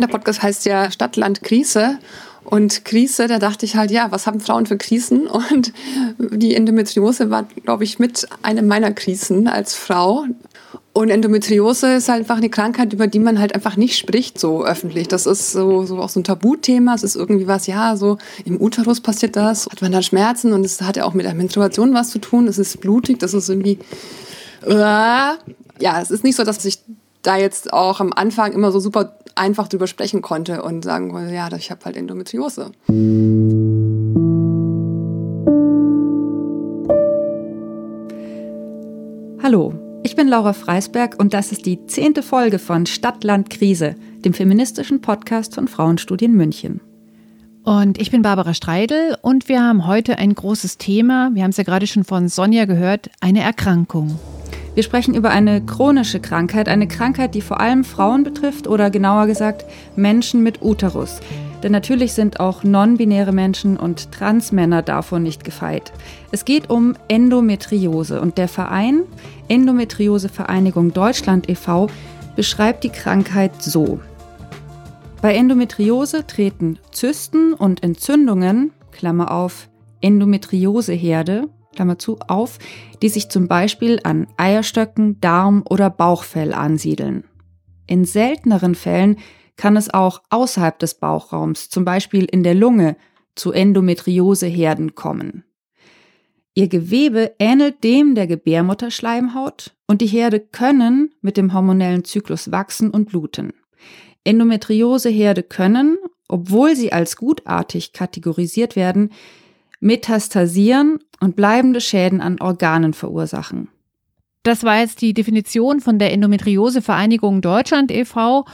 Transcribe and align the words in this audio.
Der 0.00 0.08
Podcast 0.08 0.42
heißt 0.42 0.64
ja 0.66 0.90
Stadt, 0.90 1.16
Land, 1.16 1.42
Krise. 1.42 1.98
Und 2.44 2.84
Krise, 2.84 3.26
da 3.26 3.38
dachte 3.38 3.66
ich 3.66 3.76
halt, 3.76 3.90
ja, 3.90 4.10
was 4.10 4.26
haben 4.26 4.40
Frauen 4.40 4.66
für 4.66 4.78
Krisen? 4.78 5.26
Und 5.26 5.72
die 6.18 6.54
Endometriose 6.54 7.30
war, 7.30 7.46
glaube 7.64 7.84
ich, 7.84 7.98
mit 7.98 8.26
einer 8.42 8.62
meiner 8.62 8.92
Krisen 8.92 9.46
als 9.46 9.74
Frau. 9.74 10.24
Und 10.92 11.10
Endometriose 11.10 11.94
ist 11.94 12.08
halt 12.08 12.20
einfach 12.20 12.38
eine 12.38 12.48
Krankheit, 12.48 12.92
über 12.92 13.06
die 13.06 13.20
man 13.20 13.38
halt 13.38 13.54
einfach 13.54 13.76
nicht 13.76 13.96
spricht 13.96 14.40
so 14.40 14.64
öffentlich. 14.64 15.06
Das 15.06 15.26
ist 15.26 15.52
so, 15.52 15.84
so 15.84 15.98
auch 15.98 16.08
so 16.08 16.18
ein 16.18 16.24
Tabuthema. 16.24 16.94
Es 16.94 17.04
ist 17.04 17.14
irgendwie 17.14 17.46
was, 17.46 17.66
ja, 17.66 17.96
so 17.96 18.18
im 18.44 18.60
Uterus 18.60 19.00
passiert 19.00 19.36
das, 19.36 19.66
hat 19.66 19.82
man 19.82 19.92
da 19.92 20.02
Schmerzen 20.02 20.52
und 20.52 20.64
es 20.64 20.80
hat 20.82 20.96
ja 20.96 21.04
auch 21.04 21.14
mit 21.14 21.26
der 21.26 21.34
Menstruation 21.34 21.94
was 21.94 22.10
zu 22.10 22.18
tun. 22.18 22.48
Es 22.48 22.58
ist 22.58 22.80
blutig, 22.80 23.18
das 23.18 23.34
ist 23.34 23.48
irgendwie, 23.48 23.78
äh, 24.66 24.72
ja, 24.72 26.00
es 26.02 26.10
ist 26.10 26.24
nicht 26.24 26.36
so, 26.36 26.42
dass 26.42 26.64
ich 26.64 26.80
da 27.22 27.36
jetzt 27.36 27.72
auch 27.72 28.00
am 28.00 28.12
Anfang 28.12 28.52
immer 28.52 28.72
so 28.72 28.80
super 28.80 29.16
einfach 29.34 29.68
drüber 29.68 29.86
sprechen 29.86 30.22
konnte 30.22 30.62
und 30.62 30.84
sagen 30.84 31.12
konnte, 31.12 31.32
ja, 31.34 31.48
ich 31.56 31.70
habe 31.70 31.84
halt 31.84 31.96
Endometriose. 31.96 32.72
Hallo, 39.42 39.74
ich 40.02 40.16
bin 40.16 40.28
Laura 40.28 40.52
Freisberg 40.52 41.18
und 41.18 41.34
das 41.34 41.52
ist 41.52 41.66
die 41.66 41.86
zehnte 41.86 42.22
Folge 42.22 42.58
von 42.58 42.86
Stadt, 42.86 43.24
Land, 43.24 43.50
Krise, 43.50 43.94
dem 44.24 44.34
feministischen 44.34 45.00
Podcast 45.00 45.54
von 45.54 45.68
Frauenstudien 45.68 46.32
München. 46.32 46.80
Und 47.62 48.00
ich 48.00 48.10
bin 48.10 48.22
Barbara 48.22 48.54
Streidel 48.54 49.16
und 49.20 49.48
wir 49.48 49.62
haben 49.62 49.86
heute 49.86 50.18
ein 50.18 50.34
großes 50.34 50.78
Thema. 50.78 51.30
Wir 51.34 51.42
haben 51.42 51.50
es 51.50 51.58
ja 51.58 51.64
gerade 51.64 51.86
schon 51.86 52.04
von 52.04 52.28
Sonja 52.28 52.64
gehört, 52.64 53.10
eine 53.20 53.42
Erkrankung. 53.42 54.18
Wir 54.74 54.84
sprechen 54.84 55.14
über 55.14 55.30
eine 55.30 55.60
chronische 55.60 56.20
Krankheit, 56.20 56.68
eine 56.68 56.86
Krankheit, 56.86 57.34
die 57.34 57.40
vor 57.40 57.60
allem 57.60 57.82
Frauen 57.82 58.22
betrifft 58.22 58.68
oder 58.68 58.88
genauer 58.90 59.26
gesagt 59.26 59.64
Menschen 59.96 60.42
mit 60.42 60.62
Uterus. 60.62 61.20
Denn 61.62 61.72
natürlich 61.72 62.14
sind 62.14 62.40
auch 62.40 62.62
non-binäre 62.62 63.32
Menschen 63.32 63.76
und 63.76 64.12
Transmänner 64.12 64.82
davon 64.82 65.24
nicht 65.24 65.44
gefeit. 65.44 65.92
Es 66.30 66.44
geht 66.44 66.70
um 66.70 66.94
Endometriose 67.08 68.20
und 68.20 68.38
der 68.38 68.48
Verein 68.48 69.02
Endometriose 69.48 70.28
Vereinigung 70.28 70.92
Deutschland 70.92 71.48
e.V. 71.48 71.88
beschreibt 72.36 72.84
die 72.84 72.90
Krankheit 72.90 73.60
so. 73.60 74.00
Bei 75.20 75.34
Endometriose 75.34 76.26
treten 76.26 76.78
Zysten 76.92 77.52
und 77.52 77.82
Entzündungen, 77.82 78.70
Klammer 78.92 79.32
auf, 79.32 79.68
Endometrioseherde, 80.00 81.48
Klammer 81.74 81.98
zu, 81.98 82.18
auf, 82.26 82.58
die 83.02 83.08
sich 83.08 83.28
zum 83.28 83.48
Beispiel 83.48 84.00
an 84.04 84.26
Eierstöcken, 84.36 85.20
Darm 85.20 85.64
oder 85.68 85.90
Bauchfell 85.90 86.52
ansiedeln. 86.52 87.24
In 87.86 88.04
selteneren 88.04 88.74
Fällen 88.74 89.16
kann 89.56 89.76
es 89.76 89.92
auch 89.92 90.22
außerhalb 90.30 90.78
des 90.78 90.94
Bauchraums, 90.94 91.68
zum 91.68 91.84
Beispiel 91.84 92.24
in 92.24 92.42
der 92.42 92.54
Lunge, 92.54 92.96
zu 93.34 93.52
Endometrioseherden 93.52 94.94
kommen. 94.94 95.44
Ihr 96.54 96.68
Gewebe 96.68 97.34
ähnelt 97.38 97.84
dem 97.84 98.14
der 98.14 98.26
Gebärmutterschleimhaut 98.26 99.76
und 99.86 100.00
die 100.00 100.06
Herde 100.06 100.40
können 100.40 101.14
mit 101.20 101.36
dem 101.36 101.52
hormonellen 101.52 102.04
Zyklus 102.04 102.50
wachsen 102.50 102.90
und 102.90 103.08
bluten. 103.08 103.52
Endometrioseherde 104.24 105.42
können, 105.42 105.98
obwohl 106.28 106.76
sie 106.76 106.92
als 106.92 107.16
gutartig 107.16 107.92
kategorisiert 107.92 108.76
werden, 108.76 109.10
metastasieren 109.80 110.98
und 111.20 111.36
bleibende 111.36 111.80
Schäden 111.80 112.20
an 112.20 112.40
Organen 112.40 112.92
verursachen. 112.92 113.68
Das 114.42 114.64
war 114.64 114.78
jetzt 114.78 115.02
die 115.02 115.12
Definition 115.12 115.80
von 115.80 115.98
der 115.98 116.12
Endometriose 116.12 116.80
Vereinigung 116.80 117.42
Deutschland 117.42 117.90
e.V. 117.90 118.46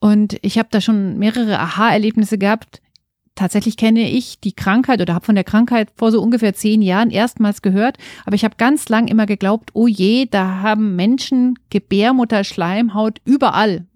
Und 0.00 0.38
ich 0.42 0.58
habe 0.58 0.68
da 0.70 0.80
schon 0.80 1.18
mehrere 1.18 1.58
Aha-Erlebnisse 1.58 2.38
gehabt. 2.38 2.80
Tatsächlich 3.34 3.76
kenne 3.76 4.10
ich 4.10 4.40
die 4.40 4.52
Krankheit 4.52 5.00
oder 5.00 5.14
habe 5.14 5.24
von 5.24 5.36
der 5.36 5.44
Krankheit 5.44 5.90
vor 5.94 6.10
so 6.10 6.20
ungefähr 6.20 6.54
zehn 6.54 6.82
Jahren 6.82 7.10
erstmals 7.10 7.62
gehört, 7.62 7.96
aber 8.26 8.34
ich 8.34 8.44
habe 8.44 8.56
ganz 8.58 8.88
lang 8.88 9.06
immer 9.06 9.26
geglaubt, 9.26 9.70
oh 9.74 9.86
je, 9.86 10.26
da 10.26 10.60
haben 10.60 10.96
Menschen 10.96 11.56
Gebärmutterschleimhaut 11.70 13.20
überall 13.24 13.86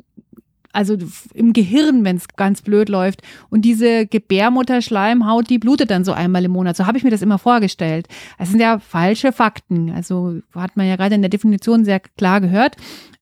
also 0.73 0.97
im 1.35 1.53
Gehirn, 1.53 2.05
wenn 2.05 2.17
es 2.17 2.29
ganz 2.29 2.63
blöd 2.63 2.89
läuft. 2.89 3.23
Und 3.51 3.63
diese 3.63 4.07
Gebärmutterschleimhaut, 4.07 5.49
die 5.51 5.59
blutet 5.59 5.91
dann 5.91 6.05
so 6.05 6.13
einmal 6.13 6.45
im 6.45 6.53
Monat. 6.53 6.77
So 6.77 6.87
habe 6.87 6.99
ich 6.99 7.05
mir 7.05 7.11
das 7.11 7.23
immer 7.23 7.39
vorgestellt. 7.39 8.09
Das 8.39 8.51
sind 8.51 8.61
ja 8.61 8.79
falsche 8.79 9.33
Fakten. 9.33 9.91
Also 9.91 10.41
hat 10.55 10.77
man 10.77 10.87
ja 10.87 10.97
gerade 10.97 11.15
in 11.15 11.23
der 11.23 11.29
Definition 11.29 11.85
sehr 11.85 12.01
klar 12.01 12.41
gehört. 12.41 12.77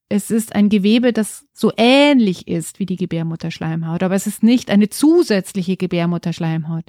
Es 0.09 0.29
ist 0.29 0.55
ein 0.55 0.67
Gewebe, 0.67 1.13
das 1.13 1.45
so 1.53 1.71
ähnlich 1.77 2.47
ist 2.47 2.79
wie 2.79 2.85
die 2.85 2.97
Gebärmutterschleimhaut, 2.97 4.03
aber 4.03 4.15
es 4.15 4.27
ist 4.27 4.43
nicht 4.43 4.69
eine 4.69 4.89
zusätzliche 4.89 5.77
Gebärmutterschleimhaut 5.77 6.83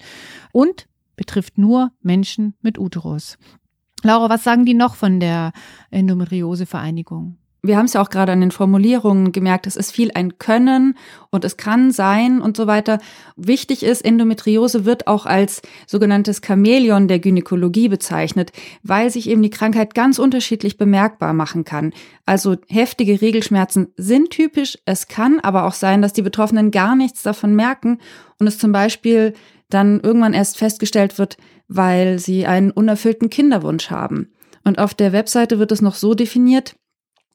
und 0.50 0.88
betrifft 1.14 1.56
nur 1.56 1.92
Menschen 2.00 2.54
mit 2.62 2.78
Uterus. 2.78 3.38
Laura, 4.02 4.28
was 4.28 4.42
sagen 4.42 4.64
die 4.64 4.74
noch 4.74 4.96
von 4.96 5.20
der 5.20 5.52
Endometriose-Vereinigung? 5.92 7.38
Wir 7.64 7.76
haben 7.76 7.86
es 7.86 7.92
ja 7.92 8.02
auch 8.02 8.10
gerade 8.10 8.32
an 8.32 8.40
den 8.40 8.50
Formulierungen 8.50 9.30
gemerkt, 9.30 9.68
es 9.68 9.76
ist 9.76 9.92
viel 9.92 10.10
ein 10.14 10.38
Können 10.38 10.96
und 11.30 11.44
es 11.44 11.56
kann 11.56 11.92
sein 11.92 12.40
und 12.40 12.56
so 12.56 12.66
weiter. 12.66 12.98
Wichtig 13.36 13.84
ist, 13.84 14.04
Endometriose 14.04 14.84
wird 14.84 15.06
auch 15.06 15.26
als 15.26 15.62
sogenanntes 15.86 16.40
Chamäleon 16.44 17.06
der 17.06 17.20
Gynäkologie 17.20 17.88
bezeichnet, 17.88 18.50
weil 18.82 19.10
sich 19.10 19.30
eben 19.30 19.42
die 19.42 19.50
Krankheit 19.50 19.94
ganz 19.94 20.18
unterschiedlich 20.18 20.76
bemerkbar 20.76 21.34
machen 21.34 21.64
kann. 21.64 21.92
Also 22.26 22.56
heftige 22.68 23.20
Regelschmerzen 23.20 23.92
sind 23.96 24.30
typisch, 24.30 24.76
es 24.84 25.06
kann 25.06 25.38
aber 25.38 25.64
auch 25.64 25.74
sein, 25.74 26.02
dass 26.02 26.12
die 26.12 26.22
Betroffenen 26.22 26.72
gar 26.72 26.96
nichts 26.96 27.22
davon 27.22 27.54
merken 27.54 27.98
und 28.40 28.48
es 28.48 28.58
zum 28.58 28.72
Beispiel 28.72 29.34
dann 29.70 30.00
irgendwann 30.00 30.34
erst 30.34 30.58
festgestellt 30.58 31.16
wird, 31.16 31.36
weil 31.68 32.18
sie 32.18 32.44
einen 32.44 32.72
unerfüllten 32.72 33.30
Kinderwunsch 33.30 33.90
haben. 33.90 34.32
Und 34.64 34.78
auf 34.78 34.94
der 34.94 35.12
Webseite 35.12 35.58
wird 35.58 35.72
es 35.72 35.80
noch 35.80 35.94
so 35.94 36.14
definiert, 36.14 36.76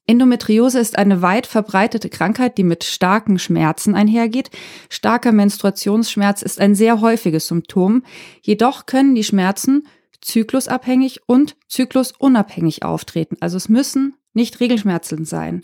Endometriose 0.08 0.80
ist 0.80 0.98
eine 0.98 1.22
weit 1.22 1.46
verbreitete 1.46 2.10
Krankheit, 2.10 2.58
die 2.58 2.64
mit 2.64 2.86
starken 2.86 3.40
Schmerzen 3.40 3.94
einhergeht. 3.94 4.50
Starker 4.90 5.34
Menstruationsschmerz 5.34 6.42
ist 6.42 6.62
ein 6.62 6.76
sehr 6.76 7.02
häufiges 7.02 7.48
Symptom. 7.48 8.04
Jedoch 8.42 8.86
können 8.86 9.16
die 9.16 9.26
Schmerzen 9.26 9.86
zyklusabhängig 10.22 11.22
und 11.28 11.58
zyklusunabhängig 11.68 12.84
auftreten. 12.84 13.36
Also 13.42 13.58
es 13.58 13.68
müssen 13.68 14.16
nicht 14.34 14.62
Regelschmerzen 14.62 15.26
sein. 15.26 15.64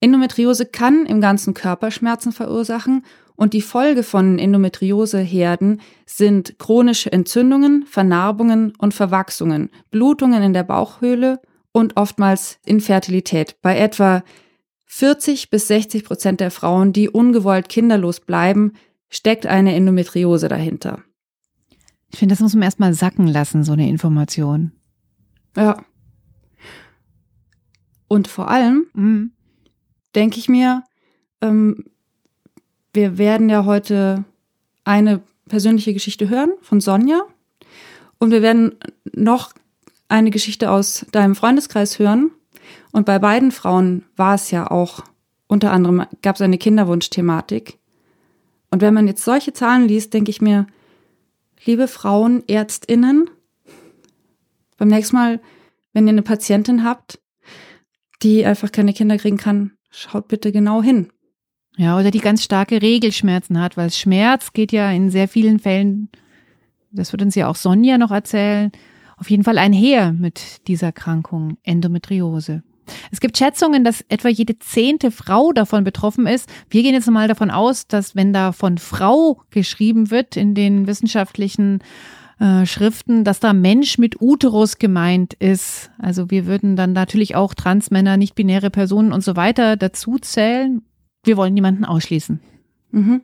Endometriose 0.00 0.64
kann 0.64 1.04
im 1.04 1.20
ganzen 1.20 1.52
Körper 1.52 1.90
Schmerzen 1.90 2.32
verursachen 2.32 3.04
und 3.36 3.52
die 3.52 3.62
Folge 3.62 4.02
von 4.02 4.38
Endometrioseherden 4.38 5.80
sind 6.06 6.58
chronische 6.58 7.12
Entzündungen, 7.12 7.84
Vernarbungen 7.86 8.72
und 8.78 8.94
Verwachsungen, 8.94 9.70
Blutungen 9.90 10.42
in 10.42 10.52
der 10.52 10.62
Bauchhöhle 10.62 11.40
und 11.74 11.96
oftmals 11.96 12.60
Infertilität. 12.64 13.60
Bei 13.60 13.76
etwa 13.76 14.22
40 14.86 15.50
bis 15.50 15.66
60 15.66 16.04
Prozent 16.04 16.40
der 16.40 16.52
Frauen, 16.52 16.92
die 16.92 17.08
ungewollt 17.10 17.68
kinderlos 17.68 18.20
bleiben, 18.20 18.74
steckt 19.10 19.44
eine 19.44 19.74
Endometriose 19.74 20.48
dahinter. 20.48 21.02
Ich 22.10 22.20
finde, 22.20 22.34
das 22.34 22.40
muss 22.40 22.54
man 22.54 22.62
erstmal 22.62 22.94
sacken 22.94 23.26
lassen, 23.26 23.64
so 23.64 23.72
eine 23.72 23.88
Information. 23.88 24.70
Ja. 25.56 25.84
Und 28.06 28.28
vor 28.28 28.48
allem 28.50 28.86
mhm. 28.94 29.32
denke 30.14 30.38
ich 30.38 30.48
mir, 30.48 30.84
ähm, 31.40 31.86
wir 32.92 33.18
werden 33.18 33.48
ja 33.48 33.64
heute 33.64 34.24
eine 34.84 35.22
persönliche 35.48 35.92
Geschichte 35.92 36.28
hören 36.28 36.52
von 36.60 36.80
Sonja 36.80 37.22
und 38.18 38.30
wir 38.30 38.42
werden 38.42 38.76
noch 39.12 39.52
eine 40.08 40.30
Geschichte 40.30 40.70
aus 40.70 41.06
deinem 41.12 41.34
Freundeskreis 41.34 41.98
hören. 41.98 42.30
Und 42.92 43.06
bei 43.06 43.18
beiden 43.18 43.52
Frauen 43.52 44.04
war 44.16 44.34
es 44.34 44.50
ja 44.50 44.70
auch, 44.70 45.04
unter 45.46 45.72
anderem 45.72 46.06
gab 46.22 46.36
es 46.36 46.42
eine 46.42 46.58
Kinderwunschthematik. 46.58 47.78
Und 48.70 48.80
wenn 48.80 48.94
man 48.94 49.06
jetzt 49.06 49.24
solche 49.24 49.52
Zahlen 49.52 49.86
liest, 49.86 50.14
denke 50.14 50.30
ich 50.30 50.40
mir, 50.40 50.66
liebe 51.64 51.88
Frauen, 51.88 52.42
Ärztinnen, 52.48 53.30
beim 54.76 54.88
nächsten 54.88 55.16
Mal, 55.16 55.40
wenn 55.92 56.06
ihr 56.06 56.12
eine 56.12 56.22
Patientin 56.22 56.84
habt, 56.84 57.20
die 58.22 58.44
einfach 58.44 58.72
keine 58.72 58.92
Kinder 58.92 59.18
kriegen 59.18 59.36
kann, 59.36 59.72
schaut 59.90 60.28
bitte 60.28 60.50
genau 60.50 60.82
hin. 60.82 61.10
Ja, 61.76 61.98
oder 61.98 62.10
die 62.10 62.20
ganz 62.20 62.42
starke 62.42 62.82
Regelschmerzen 62.82 63.60
hat, 63.60 63.76
weil 63.76 63.90
Schmerz 63.90 64.52
geht 64.52 64.72
ja 64.72 64.90
in 64.90 65.10
sehr 65.10 65.28
vielen 65.28 65.58
Fällen, 65.58 66.08
das 66.92 67.12
wird 67.12 67.22
uns 67.22 67.34
ja 67.34 67.48
auch 67.48 67.56
Sonja 67.56 67.98
noch 67.98 68.12
erzählen, 68.12 68.70
auf 69.24 69.30
jeden 69.30 69.42
Fall 69.42 69.56
einher 69.56 70.12
mit 70.12 70.68
dieser 70.68 70.92
Krankung 70.92 71.56
Endometriose. 71.62 72.62
Es 73.10 73.20
gibt 73.20 73.38
Schätzungen, 73.38 73.82
dass 73.82 74.04
etwa 74.10 74.28
jede 74.28 74.58
zehnte 74.58 75.10
Frau 75.10 75.54
davon 75.54 75.82
betroffen 75.82 76.26
ist. 76.26 76.46
Wir 76.68 76.82
gehen 76.82 76.92
jetzt 76.92 77.10
mal 77.10 77.26
davon 77.26 77.50
aus, 77.50 77.86
dass 77.86 78.14
wenn 78.14 78.34
da 78.34 78.52
von 78.52 78.76
Frau 78.76 79.40
geschrieben 79.48 80.10
wird 80.10 80.36
in 80.36 80.54
den 80.54 80.86
wissenschaftlichen 80.86 81.78
äh, 82.38 82.66
Schriften, 82.66 83.24
dass 83.24 83.40
da 83.40 83.54
Mensch 83.54 83.96
mit 83.96 84.20
Uterus 84.20 84.76
gemeint 84.76 85.32
ist. 85.32 85.90
Also 85.96 86.30
wir 86.30 86.44
würden 86.44 86.76
dann 86.76 86.92
natürlich 86.92 87.34
auch 87.34 87.54
Transmänner, 87.54 88.18
nicht-binäre 88.18 88.68
Personen 88.68 89.10
und 89.10 89.24
so 89.24 89.36
weiter 89.36 89.78
dazu 89.78 90.18
zählen. 90.18 90.82
Wir 91.24 91.38
wollen 91.38 91.54
niemanden 91.54 91.86
ausschließen. 91.86 92.40
Mhm. 92.90 93.22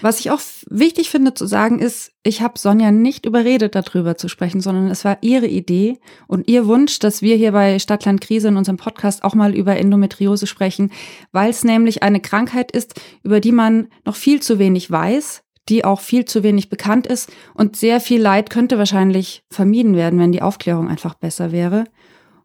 Was 0.00 0.18
ich 0.18 0.30
auch 0.30 0.40
wichtig 0.68 1.10
finde 1.10 1.32
zu 1.34 1.46
sagen 1.46 1.78
ist, 1.78 2.12
ich 2.24 2.42
habe 2.42 2.58
Sonja 2.58 2.90
nicht 2.90 3.24
überredet, 3.24 3.74
darüber 3.74 4.16
zu 4.16 4.28
sprechen, 4.28 4.60
sondern 4.60 4.88
es 4.88 5.04
war 5.04 5.18
ihre 5.20 5.46
Idee 5.46 5.98
und 6.26 6.48
ihr 6.48 6.66
Wunsch, 6.66 6.98
dass 6.98 7.22
wir 7.22 7.36
hier 7.36 7.52
bei 7.52 7.78
Stadtland 7.78 8.20
Krise 8.20 8.48
in 8.48 8.56
unserem 8.56 8.78
Podcast 8.78 9.22
auch 9.22 9.34
mal 9.34 9.54
über 9.54 9.76
Endometriose 9.76 10.48
sprechen, 10.48 10.90
weil 11.30 11.50
es 11.50 11.62
nämlich 11.62 12.02
eine 12.02 12.20
Krankheit 12.20 12.72
ist, 12.72 13.00
über 13.22 13.40
die 13.40 13.52
man 13.52 13.88
noch 14.04 14.16
viel 14.16 14.42
zu 14.42 14.58
wenig 14.58 14.90
weiß, 14.90 15.44
die 15.68 15.84
auch 15.84 16.00
viel 16.00 16.24
zu 16.24 16.42
wenig 16.42 16.68
bekannt 16.68 17.06
ist 17.06 17.30
und 17.54 17.76
sehr 17.76 18.00
viel 18.00 18.20
Leid 18.20 18.50
könnte 18.50 18.76
wahrscheinlich 18.76 19.44
vermieden 19.50 19.94
werden, 19.94 20.18
wenn 20.18 20.32
die 20.32 20.42
Aufklärung 20.42 20.88
einfach 20.88 21.14
besser 21.14 21.52
wäre. 21.52 21.84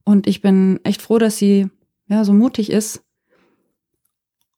Und 0.04 0.28
ich 0.28 0.42
bin 0.42 0.80
echt 0.84 1.02
froh, 1.02 1.18
dass 1.18 1.38
sie 1.38 1.68
ja 2.08 2.24
so 2.24 2.34
mutig 2.34 2.70
ist, 2.70 3.02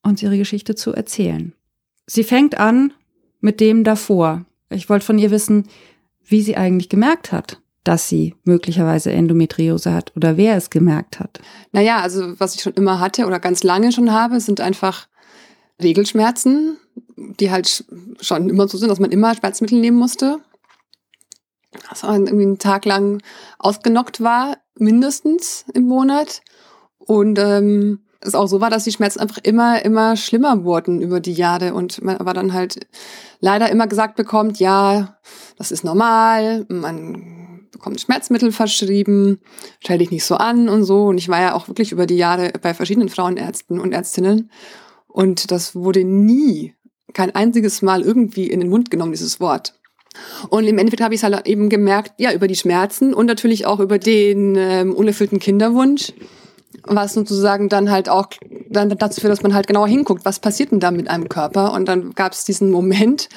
uns 0.02 0.22
ihre 0.22 0.36
Geschichte 0.36 0.74
zu 0.74 0.92
erzählen. 0.92 1.54
Sie 2.10 2.24
fängt 2.24 2.58
an 2.58 2.92
mit 3.40 3.60
dem 3.60 3.84
davor. 3.84 4.46
Ich 4.70 4.88
wollte 4.88 5.04
von 5.04 5.18
ihr 5.18 5.30
wissen, 5.30 5.68
wie 6.24 6.42
sie 6.42 6.56
eigentlich 6.56 6.88
gemerkt 6.88 7.32
hat, 7.32 7.60
dass 7.84 8.08
sie 8.08 8.34
möglicherweise 8.44 9.12
Endometriose 9.12 9.92
hat 9.92 10.12
oder 10.16 10.38
wer 10.38 10.56
es 10.56 10.70
gemerkt 10.70 11.20
hat. 11.20 11.40
Naja, 11.70 12.00
also 12.00 12.40
was 12.40 12.54
ich 12.54 12.62
schon 12.62 12.72
immer 12.72 12.98
hatte 12.98 13.26
oder 13.26 13.38
ganz 13.38 13.62
lange 13.62 13.92
schon 13.92 14.10
habe, 14.10 14.40
sind 14.40 14.60
einfach 14.60 15.06
Regelschmerzen, 15.82 16.78
die 17.16 17.50
halt 17.50 17.84
schon 18.20 18.48
immer 18.48 18.68
so 18.68 18.78
sind, 18.78 18.88
dass 18.88 19.00
man 19.00 19.10
immer 19.10 19.34
Schmerzmittel 19.34 19.78
nehmen 19.78 19.98
musste. 19.98 20.38
Dass 21.90 22.02
man 22.02 22.26
irgendwie 22.26 22.46
einen 22.46 22.58
Tag 22.58 22.86
lang 22.86 23.22
ausgenockt 23.58 24.22
war, 24.22 24.56
mindestens 24.76 25.66
im 25.74 25.84
Monat. 25.84 26.40
Und 26.98 27.38
ähm, 27.38 28.00
es 28.20 28.34
auch 28.34 28.46
so 28.46 28.60
war, 28.60 28.70
dass 28.70 28.84
die 28.84 28.92
Schmerzen 28.92 29.20
einfach 29.20 29.38
immer, 29.42 29.84
immer 29.84 30.16
schlimmer 30.16 30.64
wurden 30.64 31.00
über 31.00 31.20
die 31.20 31.32
Jahre 31.32 31.74
und 31.74 32.02
man 32.02 32.16
aber 32.16 32.34
dann 32.34 32.52
halt 32.52 32.86
leider 33.40 33.70
immer 33.70 33.86
gesagt 33.86 34.16
bekommt, 34.16 34.58
ja, 34.58 35.18
das 35.56 35.70
ist 35.70 35.84
normal, 35.84 36.66
man 36.68 37.68
bekommt 37.70 38.00
Schmerzmittel 38.00 38.50
verschrieben, 38.50 39.40
stell 39.80 39.98
dich 39.98 40.10
nicht 40.10 40.24
so 40.24 40.34
an 40.34 40.68
und 40.68 40.84
so. 40.84 41.04
Und 41.04 41.18
ich 41.18 41.28
war 41.28 41.40
ja 41.40 41.54
auch 41.54 41.68
wirklich 41.68 41.92
über 41.92 42.06
die 42.06 42.16
Jahre 42.16 42.52
bei 42.60 42.74
verschiedenen 42.74 43.08
Frauenärzten 43.08 43.78
und 43.78 43.92
Ärztinnen 43.92 44.50
und 45.06 45.50
das 45.50 45.74
wurde 45.74 46.04
nie, 46.04 46.74
kein 47.14 47.34
einziges 47.34 47.82
Mal 47.82 48.02
irgendwie 48.02 48.46
in 48.48 48.60
den 48.60 48.68
Mund 48.68 48.90
genommen, 48.90 49.12
dieses 49.12 49.40
Wort. 49.40 49.74
Und 50.48 50.66
im 50.66 50.78
Endeffekt 50.78 51.02
habe 51.02 51.14
ich 51.14 51.20
es 51.20 51.24
halt 51.24 51.46
eben 51.46 51.68
gemerkt, 51.68 52.12
ja, 52.18 52.32
über 52.32 52.48
die 52.48 52.56
Schmerzen 52.56 53.14
und 53.14 53.26
natürlich 53.26 53.66
auch 53.66 53.80
über 53.80 53.98
den 53.98 54.56
ähm, 54.56 54.94
unerfüllten 54.94 55.38
Kinderwunsch 55.38 56.12
was 56.84 57.14
sozusagen 57.14 57.68
dann 57.68 57.90
halt 57.90 58.08
auch 58.08 58.28
dann 58.68 58.90
dazu 58.90 59.20
führt, 59.20 59.32
dass 59.32 59.42
man 59.42 59.54
halt 59.54 59.66
genauer 59.66 59.88
hinguckt, 59.88 60.24
was 60.24 60.38
passiert 60.38 60.70
denn 60.70 60.80
da 60.80 60.90
mit 60.90 61.08
einem 61.08 61.28
Körper. 61.28 61.72
Und 61.72 61.86
dann 61.86 62.12
gab 62.12 62.32
es 62.32 62.44
diesen 62.44 62.70
Moment, 62.70 63.28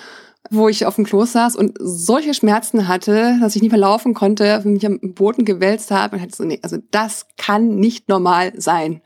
wo 0.49 0.67
ich 0.67 0.85
auf 0.85 0.95
dem 0.95 1.05
Klo 1.05 1.23
saß 1.25 1.55
und 1.55 1.77
solche 1.79 2.33
Schmerzen 2.33 2.87
hatte, 2.87 3.37
dass 3.39 3.55
ich 3.55 3.61
nicht 3.61 3.71
mehr 3.71 3.79
laufen 3.79 4.13
konnte, 4.13 4.61
mich 4.65 4.85
am 4.85 4.99
Boden 4.99 5.45
gewälzt 5.45 5.91
habe 5.91 6.15
und 6.15 6.21
hatte 6.21 6.35
so, 6.35 6.43
nee, 6.43 6.59
also 6.61 6.77
das 6.91 7.27
kann 7.37 7.75
nicht 7.75 8.09
normal 8.09 8.53
sein. 8.57 9.01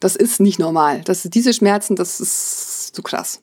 Das 0.00 0.16
ist 0.16 0.40
nicht 0.40 0.58
normal. 0.58 1.00
Das, 1.04 1.22
diese 1.22 1.54
Schmerzen, 1.54 1.96
das 1.96 2.20
ist 2.20 2.94
zu 2.94 3.02
krass. 3.02 3.42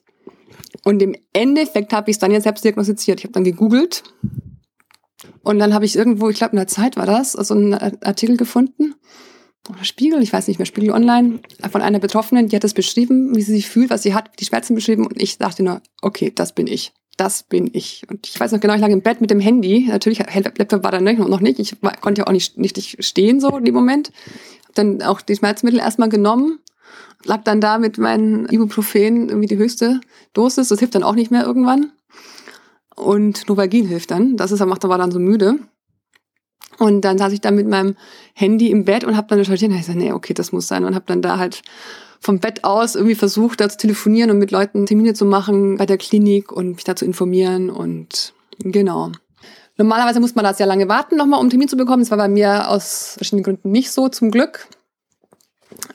Und 0.84 1.02
im 1.02 1.16
Endeffekt 1.32 1.92
habe 1.92 2.10
ich 2.10 2.16
es 2.16 2.20
dann 2.20 2.30
jetzt 2.30 2.44
selbst 2.44 2.64
diagnostiziert. 2.64 3.18
Ich 3.20 3.24
habe 3.24 3.32
dann 3.32 3.44
gegoogelt 3.44 4.04
und 5.42 5.58
dann 5.58 5.74
habe 5.74 5.84
ich 5.84 5.96
irgendwo, 5.96 6.28
ich 6.28 6.36
glaube 6.36 6.52
in 6.52 6.58
der 6.58 6.68
Zeit 6.68 6.96
war 6.96 7.06
das, 7.06 7.34
also 7.34 7.54
einen 7.54 7.74
Artikel 7.74 8.36
gefunden 8.36 8.94
Spiegel, 9.82 10.22
ich 10.22 10.32
weiß 10.32 10.48
nicht 10.48 10.58
mehr, 10.58 10.66
Spiegel 10.66 10.90
Online, 10.90 11.38
von 11.70 11.82
einer 11.82 12.00
Betroffenen, 12.00 12.48
die 12.48 12.56
hat 12.56 12.64
das 12.64 12.74
beschrieben, 12.74 13.36
wie 13.36 13.42
sie 13.42 13.52
sich 13.52 13.68
fühlt, 13.68 13.90
was 13.90 14.02
sie 14.02 14.14
hat, 14.14 14.30
die 14.40 14.44
Schmerzen 14.44 14.74
beschrieben 14.74 15.06
und 15.06 15.20
ich 15.22 15.38
dachte 15.38 15.62
nur, 15.62 15.80
okay, 16.00 16.32
das 16.34 16.52
bin 16.52 16.66
ich. 16.66 16.92
Das 17.16 17.42
bin 17.42 17.70
ich. 17.72 18.04
Und 18.08 18.26
ich 18.26 18.40
weiß 18.40 18.52
noch 18.52 18.60
genau, 18.60 18.74
ich 18.74 18.80
lag 18.80 18.88
im 18.88 19.02
Bett 19.02 19.20
mit 19.20 19.30
dem 19.30 19.38
Handy. 19.38 19.86
Natürlich, 19.88 20.18
Laptop 20.18 20.82
war 20.82 20.90
da 20.90 21.00
noch 21.00 21.40
nicht. 21.40 21.58
Ich 21.58 21.76
konnte 22.00 22.22
ja 22.22 22.26
auch 22.26 22.32
nicht, 22.32 22.56
nicht 22.56 23.04
stehen 23.04 23.38
so 23.38 23.56
in 23.58 23.64
dem 23.64 23.74
Moment. 23.74 24.12
Hab 24.66 24.74
dann 24.74 25.02
auch 25.02 25.20
die 25.20 25.36
Schmerzmittel 25.36 25.78
erstmal 25.78 26.08
genommen. 26.08 26.58
Lag 27.24 27.44
dann 27.44 27.60
da 27.60 27.78
mit 27.78 27.98
meinen 27.98 28.46
Ibuprofen, 28.46 29.28
irgendwie 29.28 29.46
die 29.46 29.58
höchste 29.58 30.00
Dosis. 30.32 30.68
Das 30.68 30.78
hilft 30.78 30.94
dann 30.94 31.02
auch 31.02 31.14
nicht 31.14 31.30
mehr 31.30 31.44
irgendwann. 31.44 31.92
Und 32.96 33.46
Novagin 33.48 33.86
hilft 33.86 34.10
dann. 34.10 34.36
Das 34.38 34.50
ist, 34.50 34.64
macht 34.64 34.84
aber 34.84 34.96
dann 34.98 35.12
so 35.12 35.18
müde. 35.18 35.58
Und 36.78 37.02
dann 37.02 37.18
saß 37.18 37.32
ich 37.32 37.40
da 37.40 37.50
mit 37.50 37.68
meinem 37.68 37.96
Handy 38.34 38.70
im 38.70 38.84
Bett 38.84 39.04
und 39.04 39.16
habe 39.16 39.28
dann 39.28 39.38
recherchiert 39.38 39.70
und 39.70 39.76
ich 39.76 39.82
gesagt, 39.82 39.98
nee, 39.98 40.12
okay, 40.12 40.34
das 40.34 40.52
muss 40.52 40.68
sein. 40.68 40.84
Und 40.84 40.94
habe 40.94 41.04
dann 41.06 41.22
da 41.22 41.38
halt 41.38 41.62
vom 42.20 42.38
Bett 42.38 42.64
aus 42.64 42.94
irgendwie 42.94 43.16
versucht, 43.16 43.60
da 43.60 43.68
zu 43.68 43.76
telefonieren 43.76 44.30
und 44.30 44.38
mit 44.38 44.52
Leuten 44.52 44.86
Termine 44.86 45.12
zu 45.12 45.24
machen 45.24 45.76
bei 45.76 45.86
der 45.86 45.98
Klinik 45.98 46.52
und 46.52 46.74
mich 46.74 46.84
da 46.84 46.94
zu 46.94 47.04
informieren 47.04 47.68
und 47.68 48.32
genau. 48.60 49.10
Normalerweise 49.76 50.20
muss 50.20 50.34
man 50.34 50.44
da 50.44 50.54
sehr 50.54 50.66
lange 50.66 50.88
warten, 50.88 51.16
nochmal 51.16 51.38
um 51.38 51.44
einen 51.44 51.50
Termin 51.50 51.68
zu 51.68 51.76
bekommen. 51.76 52.02
Das 52.02 52.10
war 52.10 52.18
bei 52.18 52.28
mir 52.28 52.68
aus 52.68 53.14
verschiedenen 53.16 53.42
Gründen 53.42 53.72
nicht 53.72 53.90
so, 53.90 54.08
zum 54.08 54.30
Glück. 54.30 54.68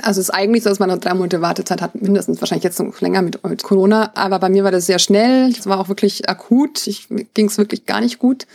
Also 0.01 0.19
es 0.19 0.29
ist 0.29 0.33
eigentlich 0.33 0.63
so, 0.63 0.69
dass 0.69 0.79
man 0.79 0.89
noch 0.89 0.97
drei 0.97 1.13
Monate 1.13 1.41
Wartezeit 1.41 1.81
hat, 1.81 1.95
mindestens 1.95 2.41
wahrscheinlich 2.41 2.63
jetzt 2.63 2.79
noch 2.79 2.99
länger 2.99 3.21
mit, 3.21 3.41
mit 3.47 3.63
Corona. 3.63 4.11
Aber 4.15 4.39
bei 4.39 4.49
mir 4.49 4.63
war 4.63 4.71
das 4.71 4.87
sehr 4.87 4.99
schnell. 4.99 5.51
Es 5.51 5.67
war 5.67 5.79
auch 5.79 5.87
wirklich 5.87 6.27
akut. 6.27 6.87
Ich 6.87 7.07
ging 7.33 7.47
es 7.47 7.57
wirklich 7.57 7.85
gar 7.85 8.01
nicht 8.01 8.19
gut. 8.19 8.47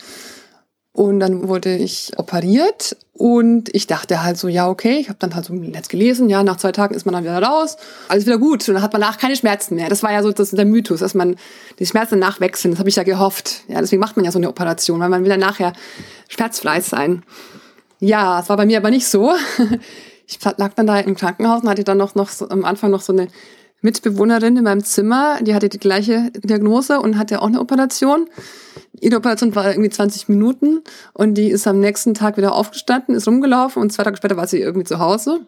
Und 0.93 1.19
dann 1.19 1.47
wurde 1.47 1.75
ich 1.75 2.11
operiert 2.17 2.95
und 3.13 3.73
ich 3.73 3.87
dachte 3.87 4.21
halt 4.21 4.37
so, 4.37 4.47
ja, 4.47 4.69
okay, 4.69 4.97
ich 4.99 5.09
habe 5.09 5.17
dann 5.17 5.33
halt 5.33 5.45
so 5.45 5.53
im 5.53 5.71
Netz 5.71 5.87
gelesen, 5.87 6.29
ja, 6.29 6.43
nach 6.43 6.57
zwei 6.57 6.71
Tagen 6.71 6.93
ist 6.93 7.05
man 7.05 7.13
dann 7.13 7.23
wieder 7.23 7.41
raus, 7.41 7.77
alles 8.09 8.27
wieder 8.27 8.37
gut 8.37 8.67
und 8.69 8.75
dann 8.75 8.83
hat 8.83 8.93
man 8.93 9.01
danach 9.01 9.17
keine 9.17 9.35
Schmerzen 9.35 9.73
mehr. 9.73 9.89
Das 9.89 10.03
war 10.03 10.11
ja 10.11 10.21
so 10.21 10.31
das, 10.31 10.51
der 10.51 10.65
Mythos, 10.65 10.99
dass 10.99 11.15
man 11.15 11.35
die 11.79 11.87
Schmerzen 11.87 12.19
danach 12.19 12.39
wechseln. 12.39 12.71
Das 12.71 12.79
habe 12.79 12.89
ich 12.89 12.95
ja 12.95 13.01
gehofft. 13.01 13.63
Ja, 13.69 13.81
deswegen 13.81 14.01
macht 14.01 14.17
man 14.17 14.25
ja 14.25 14.31
so 14.31 14.37
eine 14.37 14.49
Operation, 14.49 14.99
weil 14.99 15.09
man 15.09 15.23
will 15.23 15.29
dann 15.29 15.39
nachher 15.39 15.73
schmerzfrei 16.29 16.79
sein. 16.81 17.23
Ja, 17.99 18.39
es 18.39 18.49
war 18.49 18.57
bei 18.57 18.67
mir 18.67 18.77
aber 18.77 18.91
nicht 18.91 19.07
so. 19.07 19.33
Ich 20.25 20.39
lag 20.41 20.73
dann 20.73 20.87
da 20.87 20.97
im 20.99 21.15
Krankenhaus 21.15 21.63
und 21.63 21.69
hatte 21.69 21.83
dann 21.83 21.97
noch, 21.97 22.15
noch 22.15 22.29
so, 22.29 22.47
am 22.47 22.63
Anfang 22.63 22.89
noch 22.89 23.01
so 23.01 23.11
eine 23.11 23.27
Mitbewohnerin 23.83 24.57
in 24.57 24.63
meinem 24.63 24.83
Zimmer, 24.83 25.39
die 25.41 25.53
hatte 25.53 25.69
die 25.69 25.77
gleiche 25.77 26.31
Diagnose 26.31 26.99
und 26.99 27.17
hatte 27.17 27.41
auch 27.41 27.47
eine 27.47 27.59
Operation. 27.59 28.29
Ihre 28.99 29.17
Operation 29.17 29.53
war 29.55 29.69
irgendwie 29.69 29.89
20 29.89 30.29
Minuten 30.29 30.81
und 31.13 31.35
die 31.35 31.49
ist 31.49 31.67
am 31.67 31.79
nächsten 31.79 32.13
Tag 32.13 32.37
wieder 32.37 32.55
aufgestanden, 32.55 33.13
ist 33.13 33.27
rumgelaufen 33.27 33.81
und 33.81 33.91
zwei 33.91 34.03
Tage 34.03 34.17
später 34.17 34.37
war 34.37 34.47
sie 34.47 34.59
irgendwie 34.59 34.85
zu 34.85 34.99
Hause. 34.99 35.41